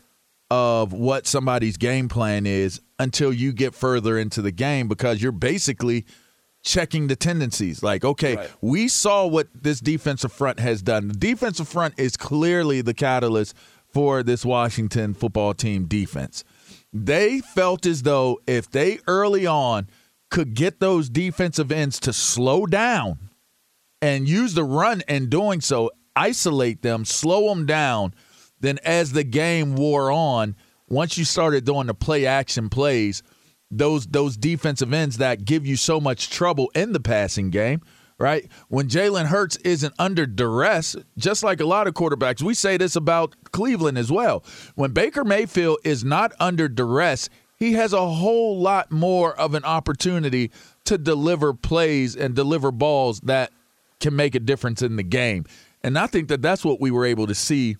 [0.49, 5.31] of what somebody's game plan is until you get further into the game because you're
[5.31, 6.05] basically
[6.63, 7.83] checking the tendencies.
[7.83, 8.49] Like, okay, Right.
[8.61, 11.07] we saw what this defensive front has done.
[11.09, 13.53] The defensive front is clearly the catalyst
[13.91, 16.43] for this Washington football team defense.
[16.91, 19.87] They felt as though if they early on
[20.31, 23.29] could get those defensive ends to slow down
[24.01, 28.13] and use the run and doing so, isolate them, slow them down,
[28.59, 30.55] then as the game wore on,
[30.87, 33.23] once you started doing the play action plays,
[33.71, 37.81] those those defensive ends that give you so much trouble in the passing game,
[38.19, 38.47] right?
[38.67, 42.95] When Jalen Hurts isn't under duress, just like a lot of quarterbacks, we say this
[42.95, 44.43] about Cleveland as well.
[44.75, 49.63] When Baker Mayfield is not under duress, he has a whole lot more of an
[49.63, 50.51] opportunity
[50.85, 53.51] to deliver plays and deliver balls that
[53.99, 55.45] can make a difference in the game.
[55.81, 57.77] And I think that that's what we were able to see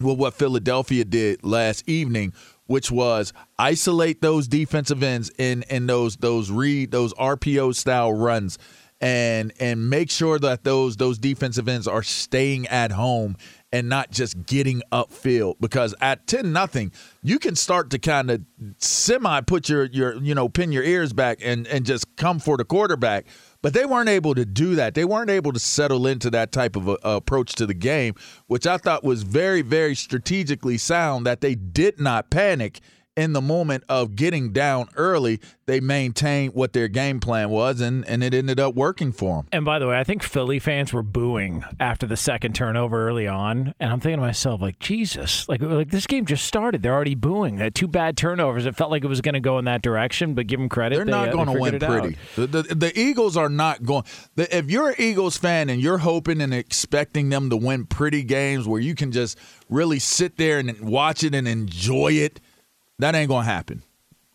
[0.00, 2.32] with what Philadelphia did last evening,
[2.66, 8.58] which was isolate those defensive ends in in those those read those RPO style runs
[9.02, 13.36] and and make sure that those those defensive ends are staying at home
[13.72, 18.40] and not just getting upfield because at 10 nothing you can start to kind of
[18.78, 22.56] semi put your your you know pin your ears back and and just come for
[22.56, 23.26] the quarterback
[23.62, 24.94] but they weren't able to do that.
[24.94, 28.14] They weren't able to settle into that type of a, approach to the game,
[28.48, 32.80] which I thought was very, very strategically sound that they did not panic
[33.14, 38.06] in the moment of getting down early, they maintained what their game plan was, and,
[38.08, 39.48] and it ended up working for them.
[39.52, 43.28] And by the way, I think Philly fans were booing after the second turnover early
[43.28, 46.82] on, and I'm thinking to myself, like, Jesus, like, like this game just started.
[46.82, 47.56] They're already booing.
[47.56, 48.64] They had two bad turnovers.
[48.64, 50.96] It felt like it was going to go in that direction, but give them credit.
[50.96, 52.16] They're not uh, going to win pretty.
[52.36, 54.04] The, the, the, Eagles are not going.
[54.36, 58.22] The, if you're an Eagles fan and you're hoping and expecting them to win pretty
[58.22, 62.40] games where you can just really sit there and watch it and enjoy it–
[62.98, 63.82] that ain't going to happen.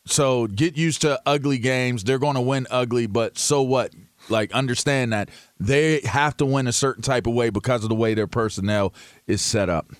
[0.06, 2.04] So get used to ugly games.
[2.04, 3.94] They're going to win ugly, but so what?
[4.30, 7.96] Like understand that they have to win a certain type of way because of the
[7.96, 8.94] way their personnel
[9.26, 9.92] is set up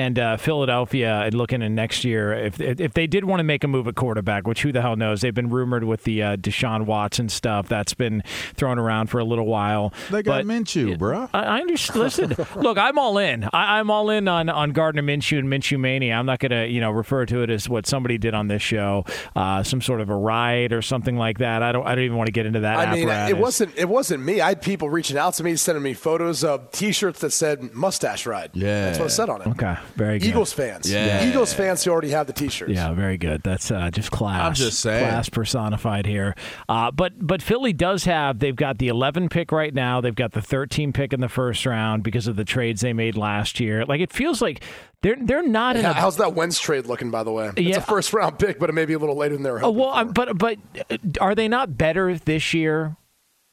[0.00, 3.68] and uh, Philadelphia looking in next year if if they did want to make a
[3.68, 5.20] move at quarterback, which who the hell knows?
[5.20, 8.22] They've been rumored with the uh, Deshaun Watson stuff that's been
[8.54, 9.92] thrown around for a little while.
[10.10, 11.28] They got but, Minshew, bro.
[11.34, 12.00] I, I understand.
[12.00, 13.48] Listen, look, I'm all in.
[13.52, 16.14] I, am all in on on Gardner Minshew and Minshew mania.
[16.14, 18.62] I'm not going to you know refer to it as what somebody did on this
[18.62, 19.04] show,
[19.36, 21.62] uh, some sort of a riot or something like that.
[21.62, 21.86] I don't.
[21.86, 22.78] I don't even want to get into that.
[22.78, 23.30] I mean, apparatus.
[23.30, 23.76] it wasn't.
[23.76, 24.40] It wasn't me.
[24.40, 28.24] I had people reaching out to me, sending me photos of T-shirts that said "mustache
[28.26, 29.48] ride." Yeah, that's what it said on it.
[29.48, 29.76] Okay.
[29.94, 30.28] Very good.
[30.28, 30.90] Eagles fans.
[30.90, 31.28] Yeah.
[31.28, 32.72] Eagles fans who already have the T-shirts.
[32.72, 33.42] Yeah, very good.
[33.42, 34.42] That's uh, just class.
[34.42, 35.06] I'm just saying.
[35.06, 36.34] Class personified here.
[36.68, 38.38] Uh, but but Philly does have.
[38.38, 40.00] They've got the 11 pick right now.
[40.00, 43.16] They've got the 13 pick in the first round because of the trades they made
[43.16, 43.84] last year.
[43.84, 44.62] Like it feels like
[45.02, 45.84] they're they're not in.
[45.84, 47.10] A, how's that Wentz trade looking?
[47.10, 47.76] By the way, it's yeah.
[47.76, 49.64] a first round pick, but it may be a little later than they were.
[49.64, 50.12] Oh, well, for.
[50.12, 50.58] but but
[50.90, 52.96] uh, are they not better this year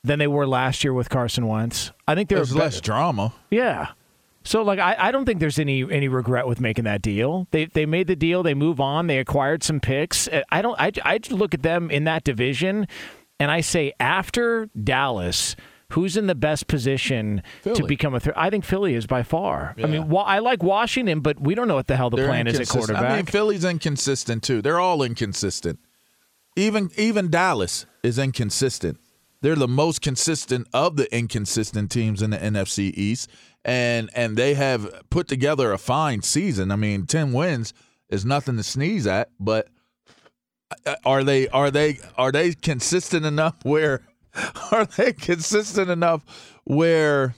[0.04, 1.91] than they were last year with Carson Wentz?
[2.08, 3.34] I think there's less drama.
[3.50, 3.89] Yeah.
[4.48, 7.48] So like I, I don't think there's any any regret with making that deal.
[7.52, 10.28] They they made the deal, they move on, they acquired some picks.
[10.28, 12.88] Uh, I don't I I look at them in that division
[13.40, 15.56] and I say after Dallas
[15.92, 17.76] Who's in the best position Philly.
[17.78, 18.38] to become a threat?
[18.38, 19.74] I think Philly is by far.
[19.78, 19.86] Yeah.
[19.86, 22.28] I mean, wa- I like Washington, but we don't know what the hell the They're
[22.28, 23.04] plan is at quarterback.
[23.04, 24.62] I mean, Philly's inconsistent too.
[24.62, 25.80] They're all inconsistent.
[26.58, 29.00] Even even Dallas is inconsistent.
[29.42, 33.30] They're the most consistent of the inconsistent teams in the NFC East,
[33.68, 36.72] and and they have put together a fine season.
[36.72, 37.74] I mean, ten wins
[38.10, 39.68] is nothing to sneeze at, but
[40.86, 44.02] uh, are they are they are they consistent enough where
[44.72, 46.24] are they consistent enough
[46.64, 47.36] where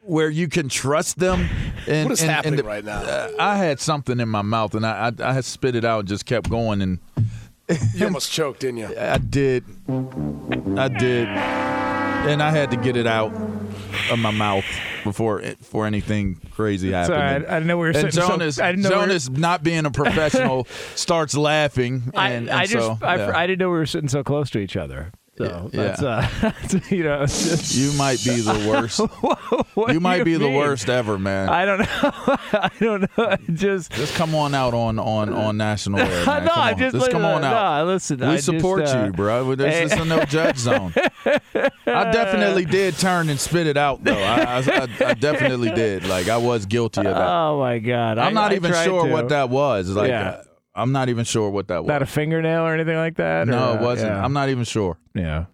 [0.00, 1.48] where you can trust them?
[1.86, 3.02] And, what is and, happening and the, right now?
[3.02, 6.00] Uh, I had something in my mouth and I, I I had spit it out
[6.00, 6.98] and just kept going and
[7.94, 8.98] you almost choked, didn't you?
[8.98, 9.64] I did.
[10.76, 11.28] I did.
[11.28, 13.32] And I had to get it out
[14.10, 14.64] of my mouth
[15.04, 17.14] before before anything crazy happened.
[17.14, 19.34] Sorry, I, I didn't know we were and Jonas, so, I didn't know Jonas we
[19.34, 22.02] were, not being a professional, starts laughing.
[22.06, 23.32] And, I, and I just so, I, yeah.
[23.36, 25.12] I didn't know we were sitting so close to each other.
[25.44, 25.68] Yeah.
[25.72, 26.52] that's uh,
[26.90, 29.00] you know, just, you might be the worst.
[29.92, 30.52] you might you be mean?
[30.52, 31.48] the worst ever, man.
[31.48, 31.86] I don't know.
[31.92, 33.36] I don't know.
[33.54, 36.26] Just just come on out on on on national air.
[36.26, 36.44] Man.
[36.44, 36.78] no, come on.
[36.78, 37.84] just, just come on out.
[37.84, 39.54] No, listen, we I support just, uh, you, bro.
[39.54, 40.94] This is a no judge zone.
[41.24, 44.14] I definitely did turn and spit it out, though.
[44.14, 46.06] I, I, I definitely did.
[46.06, 47.28] Like I was guilty of that.
[47.28, 48.18] Oh my god!
[48.18, 49.12] I'm I, not I even sure to.
[49.12, 49.88] what that was.
[49.90, 50.08] Like.
[50.08, 50.28] Yeah.
[50.28, 50.42] Uh,
[50.74, 51.88] I'm not even sure what that was.
[51.88, 53.46] Not a fingernail or anything like that.
[53.46, 54.10] no, or, it wasn't.
[54.12, 54.24] Yeah.
[54.24, 54.98] I'm not even sure.
[55.14, 55.46] Yeah.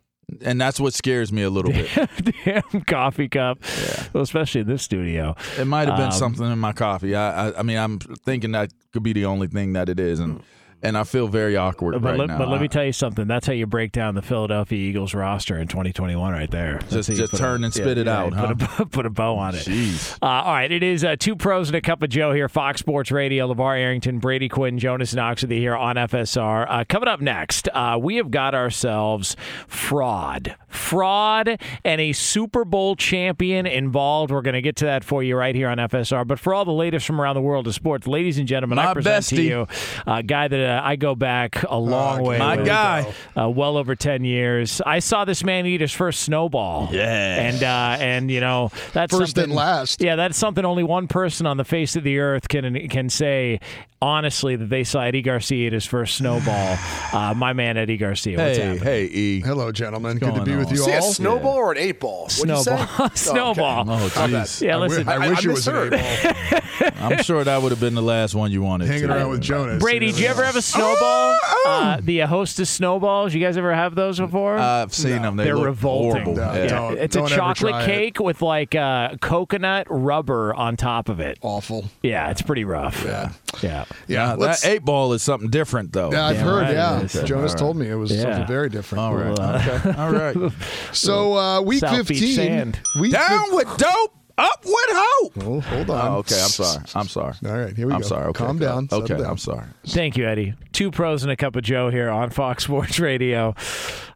[0.42, 1.88] And that's what scares me a little bit.
[2.44, 3.58] Damn coffee cup.
[3.62, 4.04] Yeah.
[4.12, 5.34] Well, especially in this studio.
[5.58, 7.14] It might have been Um, something in my coffee.
[7.14, 10.20] I, I, I mean, I'm thinking that could be the only thing that it is,
[10.20, 10.42] and
[10.82, 12.38] and I feel very awkward But, right let, now.
[12.38, 13.26] but let me tell you something.
[13.26, 16.80] That's how you break down the Philadelphia Eagles roster in 2021, right there.
[16.90, 19.62] Just- just turn and spit it out, Put, a, put a bow on it.
[19.66, 20.16] Jeez.
[20.22, 22.80] Uh, all right, it is uh, two pros and a cup of Joe here, Fox
[22.80, 23.52] Sports Radio.
[23.52, 26.66] LaVar Arrington, Brady Quinn, Jonas Knox with you here on FSR.
[26.68, 29.36] Uh, coming up next, uh, we have got ourselves
[29.66, 30.54] fraud.
[30.68, 34.30] Fraud and a Super Bowl champion involved.
[34.32, 36.26] We're going to get to that for you right here on FSR.
[36.26, 38.86] But for all the latest from around the world of sports, ladies and gentlemen, I
[38.86, 39.66] My present to you
[40.06, 43.12] a guy that uh, I go back a long way my guy.
[43.36, 44.80] uh, well over 10 years.
[44.84, 46.88] I saw this man eat his first snowball.
[46.92, 47.42] Yeah.
[47.42, 50.02] And, uh, and you know, that's First something, and last.
[50.02, 53.60] Yeah, that's something only one person on the face of the earth can can say.
[54.00, 56.76] Honestly that they saw Eddie Garcia at his first snowball.
[57.10, 58.36] Uh, my man Eddie Garcia.
[58.36, 58.82] What's Hey, happening?
[58.84, 59.40] hey, E.
[59.40, 60.18] Hello, gentlemen.
[60.18, 60.72] Good to going be with on?
[60.74, 61.10] you See a all.
[61.14, 62.24] snowball or an eight ball?
[62.24, 62.76] What'd you say?
[62.86, 63.10] Snowball.
[63.14, 63.80] Snowball.
[63.80, 64.30] Oh, My bad.
[64.46, 64.60] jeez.
[64.60, 65.08] Yeah, I listen.
[65.08, 66.90] I, I- wish I it was an eight ball.
[67.00, 68.88] I'm sure that would have been the last one you wanted.
[68.88, 69.14] Hanging to.
[69.16, 69.80] around with Jonas.
[69.82, 71.38] Brady, You did you ever have a snowball?
[71.66, 73.32] Uh, the uh, hostess snowballs.
[73.32, 74.58] You guys ever have those before?
[74.58, 75.36] I've seen them.
[75.36, 76.24] They They're look revolting.
[76.24, 76.34] horrible.
[76.34, 76.66] No, Yeah.
[76.66, 76.98] don't.
[76.98, 77.86] it's a chocolate try it.
[77.86, 81.38] cake with like uh, coconut rubber on top of it.
[81.40, 81.86] Awful.
[82.02, 83.02] Yeah, it's pretty rough.
[83.04, 83.32] Yeah.
[83.62, 83.84] Yeah.
[84.06, 84.26] Yeah.
[84.26, 86.10] Now, that eight ball is something different, though.
[86.12, 86.60] yeah, I've Damn heard.
[86.62, 87.12] right yeah, is.
[87.12, 87.58] Jonas All right.
[87.58, 88.22] told me it was Yeah.
[88.22, 89.02] something very different.
[89.02, 89.38] All right.
[89.38, 89.98] Well, uh, okay.
[90.00, 90.52] All right.
[90.92, 92.34] So uh, week South Beach 15.
[92.36, 92.78] sand.
[93.00, 95.32] Week Down fif- with dope, up with hope.
[95.42, 96.12] Oh, hold on.
[96.12, 96.40] Oh, okay.
[96.40, 96.84] I'm sorry.
[96.94, 97.34] I'm sorry.
[97.44, 98.26] All right, here we go I'm sorry.
[98.26, 98.66] Okay, Calm go.
[98.66, 98.88] down.
[98.88, 99.26] settle Okay, down.
[99.32, 99.66] I'm sorry.
[99.86, 100.54] Thank you, Eddie.
[100.72, 103.54] Two pros and a cup of Joe here on Fox Sports Radio.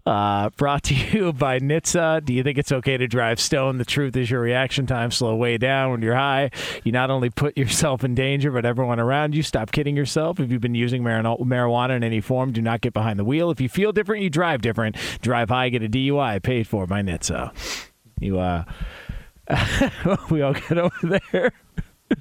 [0.04, 2.24] Uh, brought to you by NHTSA.
[2.24, 3.78] Do you think it's okay to drive stone?
[3.78, 6.50] The truth is, your reaction time slow way down when you're high.
[6.82, 9.42] You not only put yourself in danger, but everyone around you.
[9.44, 10.40] Stop kidding yourself.
[10.40, 13.50] If you've been using marino- marijuana in any form, do not get behind the wheel.
[13.50, 14.96] If you feel different, you drive different.
[15.20, 17.52] Drive high, get a DUI paid for by NHTSA.
[18.18, 18.64] You, uh,
[20.30, 21.52] we all get over there.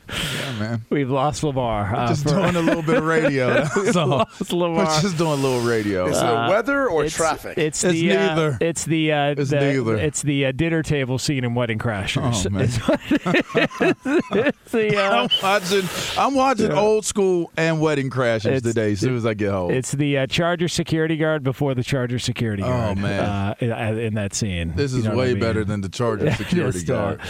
[0.09, 0.85] Yeah, man.
[0.89, 1.95] We've lost Lamar.
[1.95, 3.53] Uh, Just for- doing a little bit of radio.
[3.75, 4.07] That's all.
[4.07, 4.85] lost Lamar.
[4.85, 6.07] We're just doing a little radio.
[6.07, 7.57] Is it weather or It's- traffic?
[7.57, 8.57] It's, It's the uh, neither.
[8.61, 9.97] it's the uh, It's the- neither.
[9.97, 12.45] It's the uh, dinner table scene in Wedding Crashers.
[12.45, 12.61] Oh, man.
[12.71, 14.21] It's what it is.
[14.51, 15.89] It's the, uh, I'm watching.
[16.17, 18.91] I'm watching old school and Wedding Crashers It's- today.
[18.93, 22.19] As soon as I get home, it's the uh, Charger security guard before the Charger
[22.19, 22.97] security guard.
[22.97, 23.19] Oh, man.
[23.19, 24.73] uh, in, in that scene.
[24.75, 25.39] this You is know way I mean?
[25.39, 27.21] better than the Charger security Just, uh, guard.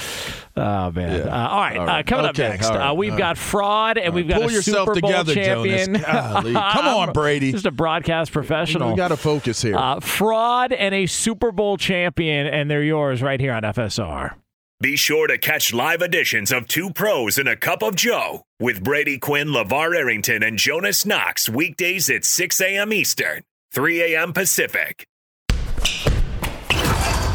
[0.56, 1.20] Oh man!
[1.20, 1.24] Yeah.
[1.46, 3.28] Uh, all right, All Uh, coming Okay, up next, all right, uh, we've all got
[3.30, 3.38] right.
[3.38, 5.94] fraud and we've got Pull a yourself Super Bowl together, champion.
[6.04, 6.44] Jonas.
[6.54, 7.52] Come on, Brady.
[7.54, 8.90] Just a broadcast professional.
[8.92, 9.78] We got to focus here.
[9.78, 14.36] uh, fraud and a Super Bowl champion, and they're yours right here on FSR.
[14.82, 18.84] Be sure to catch live editions of Two Pros and a Cup of Joe with
[18.84, 22.92] Brady Quinn, LaVar Arrington, and Jonas Knox weekdays at 6 a.m.
[22.92, 24.34] Eastern, 3 a.m.
[24.34, 25.06] Pacific.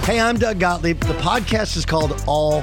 [0.05, 1.01] Hey, I'm Doug Gottlieb.
[1.01, 2.63] The podcast is called All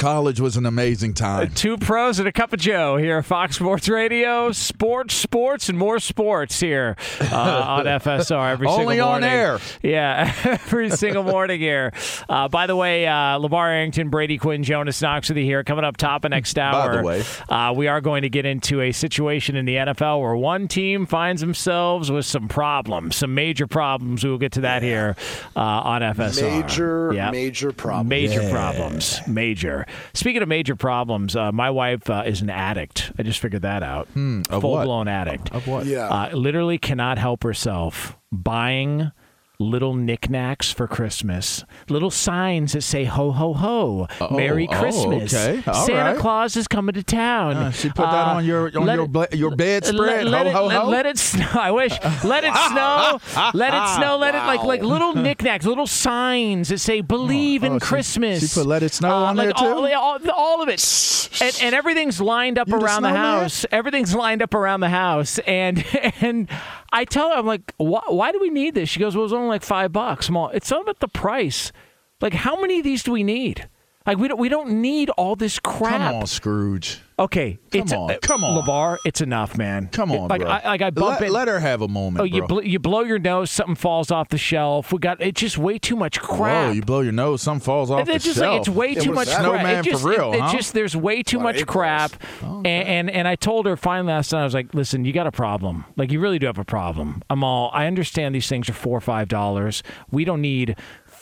[0.00, 1.50] College was an amazing time.
[1.52, 5.78] Two pros and a cup of Joe here, at Fox Sports Radio, sports, sports, and
[5.78, 6.96] more sports here
[7.32, 9.30] uh, on FSR every single Only on morning.
[9.30, 9.58] air.
[9.82, 11.94] Yeah, every single morning here.
[12.28, 15.64] Uh, by the way, uh, LaVar Arrington, Brady Quinn, Jonas Knox with you here.
[15.64, 16.98] Coming up top of next hour.
[16.98, 17.24] the way.
[17.48, 21.06] uh, we are going to get into a situation in the NFL where one team
[21.06, 24.22] finds themselves with some problems, some major problems.
[24.22, 25.16] We will get to that here
[25.56, 26.42] uh, on FSR.
[26.42, 27.30] major, Yeah.
[27.30, 28.08] major problem.
[28.08, 29.20] Major problems.
[29.26, 29.85] Major.
[30.14, 33.12] Speaking of major problems, uh, my wife uh, is an addict.
[33.18, 34.08] I just figured that out.
[34.08, 34.84] Hmm, Full what?
[34.84, 35.52] blown addict.
[35.52, 35.86] Of what?
[35.86, 36.08] Yeah.
[36.08, 39.10] Uh, literally cannot help herself buying
[39.58, 41.64] little knickknacks for Christmas.
[41.88, 44.06] Little signs that say ho ho ho.
[44.20, 45.32] Oh, Merry oh, Christmas.
[45.34, 45.62] okay.
[45.62, 46.18] Santa right.
[46.18, 47.56] Claus is coming to town.
[47.56, 50.26] Uh, she put that Uh, on your on your it- your bedspread.
[50.26, 50.88] let, let ho it, ho let, ho.
[50.88, 51.48] let it snow.
[51.54, 51.92] I wish.
[52.24, 53.18] Let it snow.
[53.54, 54.16] Let it snow.
[54.18, 58.40] Let it like like little knickknacks, little signs that say "Believe oh, in she- Christmas."
[58.52, 59.94] she put "Let it snow" Uh, on like there, all, too?
[59.94, 63.40] All, all of it, and, and everything's lined up You the around the, snowman?
[63.42, 63.66] house.
[63.70, 65.84] Everything's lined up around the house, and
[66.20, 66.48] and
[66.92, 68.88] I tell her, I'm like, why, why do we need this?
[68.88, 70.28] She goes, well, it's only like five bucks.
[70.28, 71.72] I'm all, it's not about the price.
[72.20, 73.68] Like, how many of these do we need?
[74.06, 75.92] Like, we don't we don't need all this crap.
[75.92, 77.00] Come on, Scrooge.
[77.18, 78.62] Okay, Come it's on, uh, come on.
[78.62, 79.88] LaVar, it's enough, man.
[79.90, 80.50] Come on, like bro.
[80.50, 81.32] I, like I bump let, it.
[81.32, 84.28] let her have a moment, oh, you bl- you blow your nose, something falls off
[84.28, 84.92] the shelf.
[84.92, 86.66] We got it's just way too much crap.
[86.66, 88.52] Whoa, you blow your nose, something falls off It- the it's just shelf.
[88.52, 89.64] like it's way Yeah, too much crap.
[89.86, 90.44] It just, for real, it, huh?
[90.48, 91.72] It's just there's way too Lot much eight balls.
[91.74, 92.22] crap.
[92.42, 95.26] And, and and I told her finally last night I was like, listen, you got
[95.26, 95.86] a problem.
[95.96, 97.22] Like you really do have a problem.
[97.30, 97.70] I'm all.
[97.72, 99.82] I understand these things are four or five dollars.
[100.10, 100.76] We don't need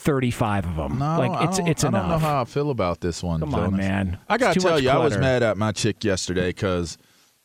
[0.05, 0.99] thirty five of them.
[0.99, 2.03] No, like I it's it's I enough.
[2.03, 3.41] don't know how I feel about this one.
[3.41, 4.17] Come on, man.
[4.29, 6.97] I gotta tell you, I was mad at my chick yesterday because,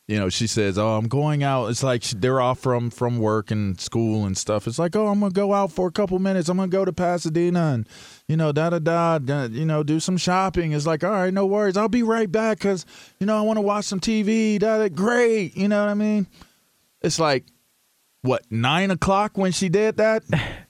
[0.07, 3.51] you know, she says, "Oh, I'm going out." It's like they're off from from work
[3.51, 4.67] and school and stuff.
[4.67, 6.47] It's like, "Oh, I'm gonna go out for a couple minutes.
[6.47, 7.89] I'm gonna go to Pasadena and,
[8.27, 11.33] you know, da da da, da you know, do some shopping." It's like, "All right,
[11.33, 11.75] no worries.
[11.75, 12.85] I'll be right back because,
[13.19, 15.57] you know, I want to watch some TV." Da da, great.
[15.57, 16.27] You know what I mean?
[17.01, 17.45] It's like,
[18.21, 20.23] what nine o'clock when she did that.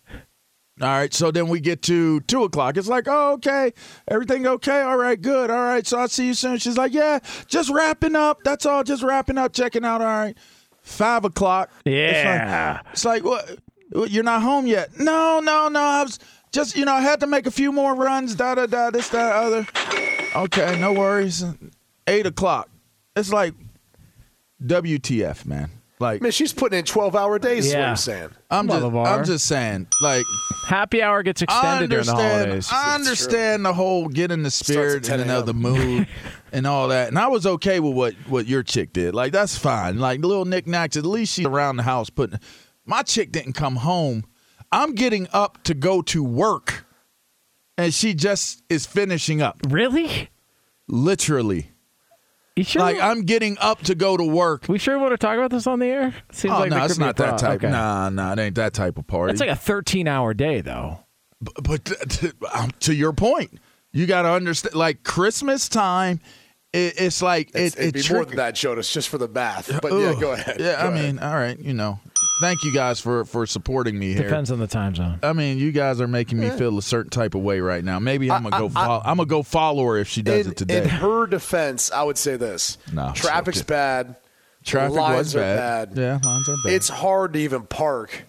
[0.80, 2.78] All right, so then we get to two o'clock.
[2.78, 3.74] It's like, oh, okay,
[4.08, 4.82] everything okay?
[4.82, 5.52] All right, good.
[5.52, 6.58] All right, so I'll see you soon.
[6.58, 8.40] She's like, yeah, just wrapping up.
[8.44, 10.02] That's all, just wrapping up, checking out.
[10.02, 10.36] All right,
[10.82, 11.70] five o'clock.
[11.86, 12.82] Yeah.
[12.94, 13.60] It's like, it's like
[13.94, 14.10] what?
[14.10, 14.98] You're not home yet.
[14.98, 15.82] No, no, no.
[15.82, 16.18] I was
[16.52, 18.36] just, you know, I had to make a few more runs.
[18.36, 18.90] Da da da.
[18.90, 19.68] This that other.
[20.36, 21.44] Okay, no worries.
[22.08, 22.70] Eight o'clock.
[23.16, 23.54] It's like
[24.64, 25.70] WTF, man.
[26.02, 28.30] Like Man, she's putting in 12 hour days, is what I'm saying.
[28.50, 30.26] I'm just, I'm just saying, like
[30.68, 32.46] Happy hour gets extended during the understand.
[32.46, 32.70] holidays.
[32.72, 36.08] I understand the whole get in the spirit and you know, the mood
[36.52, 37.08] and all that.
[37.10, 39.14] And I was okay with what what your chick did.
[39.14, 40.00] Like that's fine.
[40.00, 40.98] Like little knickknacks.
[40.98, 42.40] At least she's around the house putting.
[42.86, 44.26] My chick didn't come home.
[44.72, 46.86] I'm getting up to go to work,
[47.78, 49.60] and she just is finishing up.
[49.70, 50.30] Really?
[50.88, 51.71] Literally,
[52.62, 52.82] You sure?
[52.82, 54.66] like I'm getting up to go to work.
[54.70, 56.14] we sure want to talk about this on the air?
[56.32, 57.60] Seems oh like no, it's could be a not that pro- type.
[57.64, 57.72] okay.
[57.72, 59.32] Nah, nah, it ain't that type of party.
[59.32, 61.00] It's like a 13 hour day, though.
[61.42, 63.60] But, but t- t- um, to your point,
[63.92, 64.76] you got to understand.
[64.76, 66.20] Like Christmas time,
[66.72, 69.28] it, it's like It's, it, it'd it be more than that, Jonas, just for the
[69.28, 69.82] math.
[69.82, 70.58] But yeah, go ahead.
[70.60, 70.94] Yeah, Go I ahead.
[71.16, 72.00] mean, all right, you know,
[72.42, 74.24] thank you guys for for supporting me here.
[74.24, 75.20] Depends on the time zone.
[75.24, 78.00] I mean, you guys are making me feel a certain type of way right now.
[78.00, 78.70] Maybe I'm gonna go.
[78.70, 80.84] follow, I'm gonna go follow her if she does in, it today.
[80.84, 83.68] in her defense, I would say this: No, traffic's okay.
[83.68, 84.16] bad.
[84.64, 85.96] Traffic lines was are bad.
[85.96, 85.98] bad.
[85.98, 86.74] Yeah, lines are bad.
[86.74, 88.26] It's hard to even park.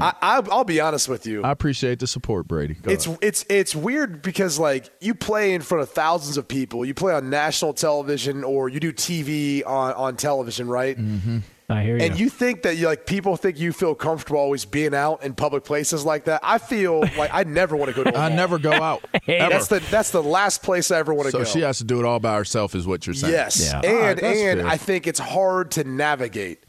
[0.00, 1.42] I, I, I'll be honest with you.
[1.42, 2.74] I appreciate the support, Brady.
[2.74, 3.18] Go it's ahead.
[3.20, 6.84] it's it's weird because like you play in front of thousands of people.
[6.84, 10.96] You play on national television or you do TV on on television, right?
[10.96, 11.38] Mm-hmm.
[11.72, 12.02] I hear you.
[12.04, 15.34] And you think that you like people think you feel comfortable always being out in
[15.34, 16.40] public places like that.
[16.42, 18.14] I feel like I never want to go to.
[18.16, 18.36] A I mall.
[18.36, 19.04] never go out.
[19.26, 19.50] ever.
[19.52, 21.44] That's the that's the last place I ever want to so go.
[21.44, 23.32] she has to do it all by herself, is what you're saying.
[23.32, 23.80] Yes, Yeah.
[23.82, 24.68] Ah, and All right, that's and fair.
[24.68, 26.64] I think it's hard to navigate.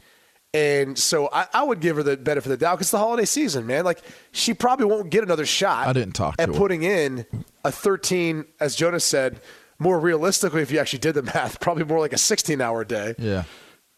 [0.52, 3.24] And so I, I would give her the benefit of the doubt because the holiday
[3.24, 3.84] season, man.
[3.84, 4.00] Like
[4.30, 5.88] she probably won't get another shot.
[5.88, 6.54] I didn't talk to at her.
[6.54, 7.26] putting in
[7.64, 9.40] a 13, as Jonas said.
[9.80, 13.16] More realistically, if you actually did the math, probably more like a 16-hour day.
[13.18, 13.42] Yeah.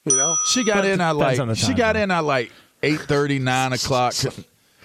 [0.07, 2.03] You know, She got But in at depends on the like she time, got though.
[2.03, 2.53] in at like
[2.83, 4.15] eight thirty, nine o'clock.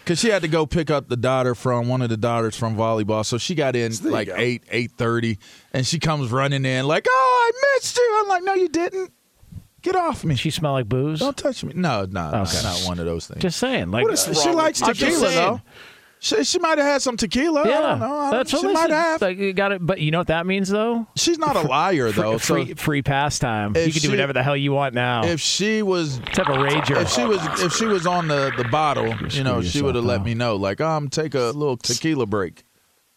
[0.04, 2.76] Cause she had to go pick up the daughter from one of the daughters from
[2.76, 4.36] volleyball, so she got in you like go.
[4.36, 5.38] eight eight thirty,
[5.74, 9.14] and she comes running in like, "Oh, I missed you." I'm like, "No, you didn't.
[9.84, 10.36] Get off me.
[10.36, 11.20] she smell like booze?
[11.20, 12.62] Don't touch me." No, no, no, Okay.
[12.64, 13.42] not one of those things.
[13.44, 13.92] Just saying.
[13.92, 15.62] Like, What is uh, she likes tequila though.
[16.24, 17.68] She, she might have had some tequila.
[17.68, 18.06] yeah, I don't know.
[18.16, 19.22] I don't- that's she might have.
[19.24, 21.08] Like, you got it, but you know what that means, though.
[21.16, 22.38] She's not a liar though.
[22.38, 23.76] so free, free pastime.
[23.76, 25.26] You can do whatever the hell you want now.
[25.26, 27.02] if she was Type of rager.
[27.02, 30.06] if she was if she was on the the bottle, you know, she would have
[30.06, 30.58] let me know.
[30.58, 32.66] Like, um, take a little tequila break.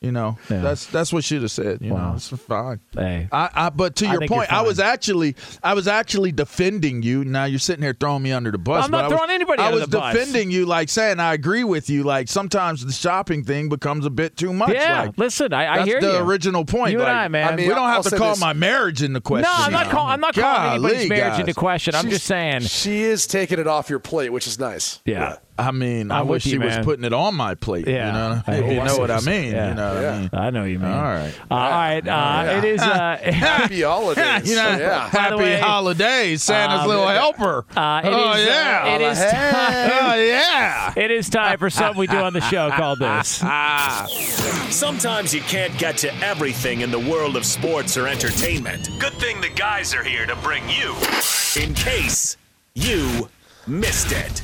[0.05, 0.61] You know, Yeah.
[0.61, 1.79] that's that's what she'd have said.
[1.81, 2.11] You Wow.
[2.11, 2.81] know, it's fine.
[2.93, 3.29] Hey.
[3.33, 7.03] I, I but to I your think point, I was actually I was actually defending
[7.03, 7.25] you.
[7.25, 8.85] Now you're sitting here throwing me under the bus.
[8.85, 10.13] I'm but not I was, throwing anybody I under was the bus.
[10.15, 12.03] defending you, like saying I agree with you.
[12.05, 14.71] Like sometimes the shopping thing becomes a bit too much.
[14.75, 16.19] yeah, like, listen, I, I that's hear the you.
[16.19, 16.93] original point.
[16.93, 17.53] You and I, man.
[17.53, 18.41] I mean, we don't I'll have to call this.
[18.41, 19.43] my marriage into question.
[19.51, 21.41] no, I'm not, call, I'm not calling anybody's Golly, marriage guys.
[21.41, 21.95] into question.
[21.95, 22.61] I'm just saying.
[22.61, 25.01] she is taking it off your plate, which is nice.
[25.07, 25.37] Yeah.
[25.57, 27.87] I mean, i I'm wish with she you, was putting it on my plate.
[27.87, 28.07] Yeah.
[28.07, 28.85] You know, I if you you.
[28.85, 29.53] know what I mean.
[29.53, 29.69] Yeah.
[29.69, 30.31] You know what I mean.
[30.33, 30.93] I know you, man.
[30.93, 31.35] All right.
[31.51, 32.09] Uh, all right.
[32.09, 32.81] Uh, It is.
[32.83, 34.49] Uh, Happy holidays.
[34.51, 35.09] You know, yeah.
[35.09, 37.65] Happy way, holidays, Santa's um, little helper.
[37.77, 39.91] uh, it oh is, uh, yeah, it is time.
[40.03, 40.93] oh yeah.
[40.97, 43.29] It is time for something we do on the show called this.
[44.75, 48.89] Sometimes you can't get to everything in the world of sports or entertainment.
[48.99, 50.95] Good thing the guys are here to bring you
[51.61, 52.37] in case
[52.75, 53.29] you
[53.67, 54.43] missed it.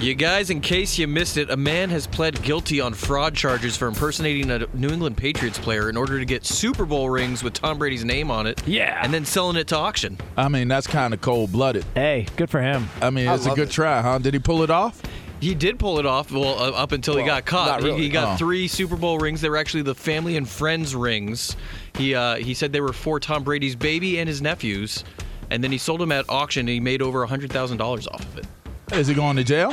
[0.00, 3.76] You guys, in case you missed it, a man has pled guilty on fraud charges
[3.76, 7.52] for impersonating a New England Patriots player in order to get Super Bowl rings with
[7.54, 8.64] Tom Brady's name on it.
[8.66, 9.00] Yeah.
[9.02, 10.16] And then selling it to auction.
[10.36, 11.84] I mean, that's kind of cold blooded.
[11.96, 12.88] Hey, good for him.
[13.02, 13.72] I mean, I it's a good it.
[13.72, 14.18] try, huh?
[14.18, 15.02] Did he pull it off?
[15.40, 17.82] He did pull it off, well, uh, up until he got caught.
[17.82, 18.36] not He- He, got Oh.
[18.36, 19.40] three Super Bowl rings.
[19.40, 21.56] They were actually the family and friends rings.
[21.96, 25.02] He uh, he said they were for Tom Brady's baby and his nephews,
[25.50, 26.60] and then he sold them at auction.
[26.60, 28.46] and He made over hundred thousand dollars off of it.
[28.92, 29.72] Is he going to jail?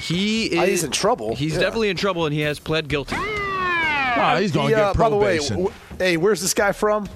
[0.00, 0.58] He is.
[0.58, 1.36] Ah, he's in trouble.
[1.36, 1.60] He's Yeah.
[1.60, 3.16] definitely in trouble, and he has pled guilty.
[3.16, 7.08] Oh, he's going to get by the way, w- hey, where's this guy from?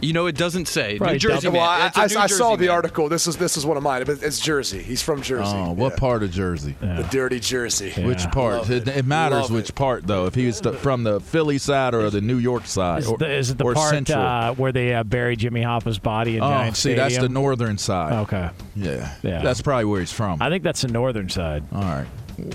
[0.00, 0.98] You know, it doesn't say.
[0.98, 1.48] Right, New Jersey.
[1.48, 3.08] Well, I, It's a I, New I Jersey saw the article.
[3.08, 4.04] This is this is one of mine.
[4.06, 4.82] It's Jersey.
[4.82, 5.52] He's from Jersey.
[5.56, 5.98] oh, what Yeah.
[5.98, 6.74] part of Jersey?
[6.80, 7.90] The dirty Jersey.
[8.02, 8.68] Which part?
[8.68, 8.96] It, it.
[8.98, 9.74] it matters Love which it.
[9.74, 10.26] part, though.
[10.26, 13.16] If he was the, from the Philly side or the New York side, Is, or,
[13.18, 14.20] the, is it the or part Central.
[14.20, 17.08] uh, where they uh, buried Jimmy Hoffa's body in oh, Giant see, Stadium?
[17.08, 18.12] that's the northern side.
[18.24, 18.50] Okay.
[18.74, 19.14] Yeah.
[19.22, 19.42] Yeah.
[19.42, 20.42] that's probably where he's from.
[20.42, 21.64] I think that's the northern side.
[21.72, 22.06] All right.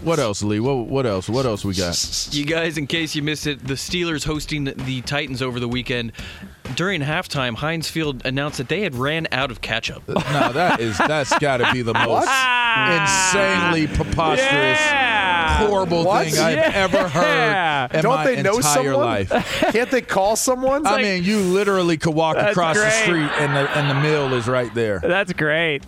[0.03, 0.59] What else, Lee?
[0.59, 1.27] What, what else?
[1.27, 1.97] What else we got?
[2.31, 6.11] You guys, in case you missed it, the Steelers hosting the Titans over the weekend.
[6.75, 10.03] During halftime, Heinz Field announced that they had ran out of ketchup.
[10.31, 12.29] No, that is that's got to be the most
[12.89, 15.67] insanely preposterous, Yeah.
[15.67, 16.27] horrible What?
[16.27, 16.71] thing I've Yeah.
[16.73, 18.95] ever heard in Don't my they know entire someone?
[19.05, 19.29] life.
[19.73, 20.85] Can't they call someone?
[20.87, 24.33] I mean, you literally could walk That's across the street and the and the mill
[24.33, 24.99] is right there.
[24.99, 25.83] That's great.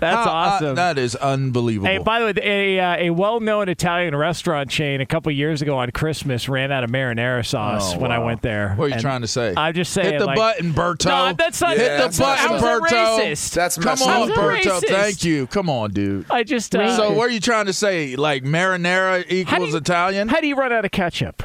[0.00, 0.74] That's How- uh, awesome.
[0.76, 1.88] that is unbelievable.
[1.88, 5.76] Hey, by the way, a, uh, a well-known Italian restaurant chain a couple years ago
[5.78, 8.74] on Christmas ran out of marinara sauce Oh, when I went there.
[8.76, 9.54] What are you And trying to say?
[9.56, 10.12] I'm just saying.
[10.12, 11.06] Hit the like- button, Berto.
[11.06, 11.76] No, that's not.
[11.76, 13.18] Hit Yeah, the that's not- button, Berto.
[13.20, 13.52] racist?
[13.54, 14.60] That's Come on, How's Berto.
[14.60, 14.88] racist?
[14.88, 15.46] Thank you.
[15.48, 16.26] Come on, dude.
[16.30, 16.74] I just.
[16.74, 18.16] Uh, So, what are you trying to say?
[18.16, 20.28] Like marinara how equals you- Italian?
[20.28, 21.42] How do you run out of ketchup?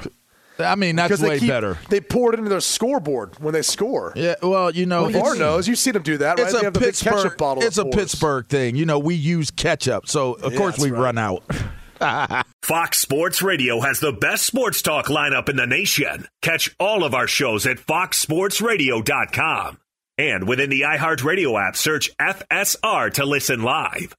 [0.60, 1.78] I mean, that's Because way keep, better.
[1.90, 4.14] They pour it into their scoreboard when they score.
[4.16, 5.68] Yeah, well, you know, LaVar it's- knows.
[5.68, 6.40] You've seen them do that, right?
[6.40, 7.14] It's they a have Pittsburgh.
[7.16, 7.64] ketchup bottle.
[7.64, 7.86] It's a.
[7.86, 8.76] Pittsburgh thing.
[8.76, 11.02] You know, we use ketchup, so of Yeah, course we right.
[11.02, 11.44] run out.
[12.64, 16.28] Fox Sports Radio has the best sports talk lineup in the nation.
[16.42, 19.78] Catch all of our shows at foxsportsradio.com.
[20.18, 24.16] And within the iHeartRadio app, search FSR to listen live.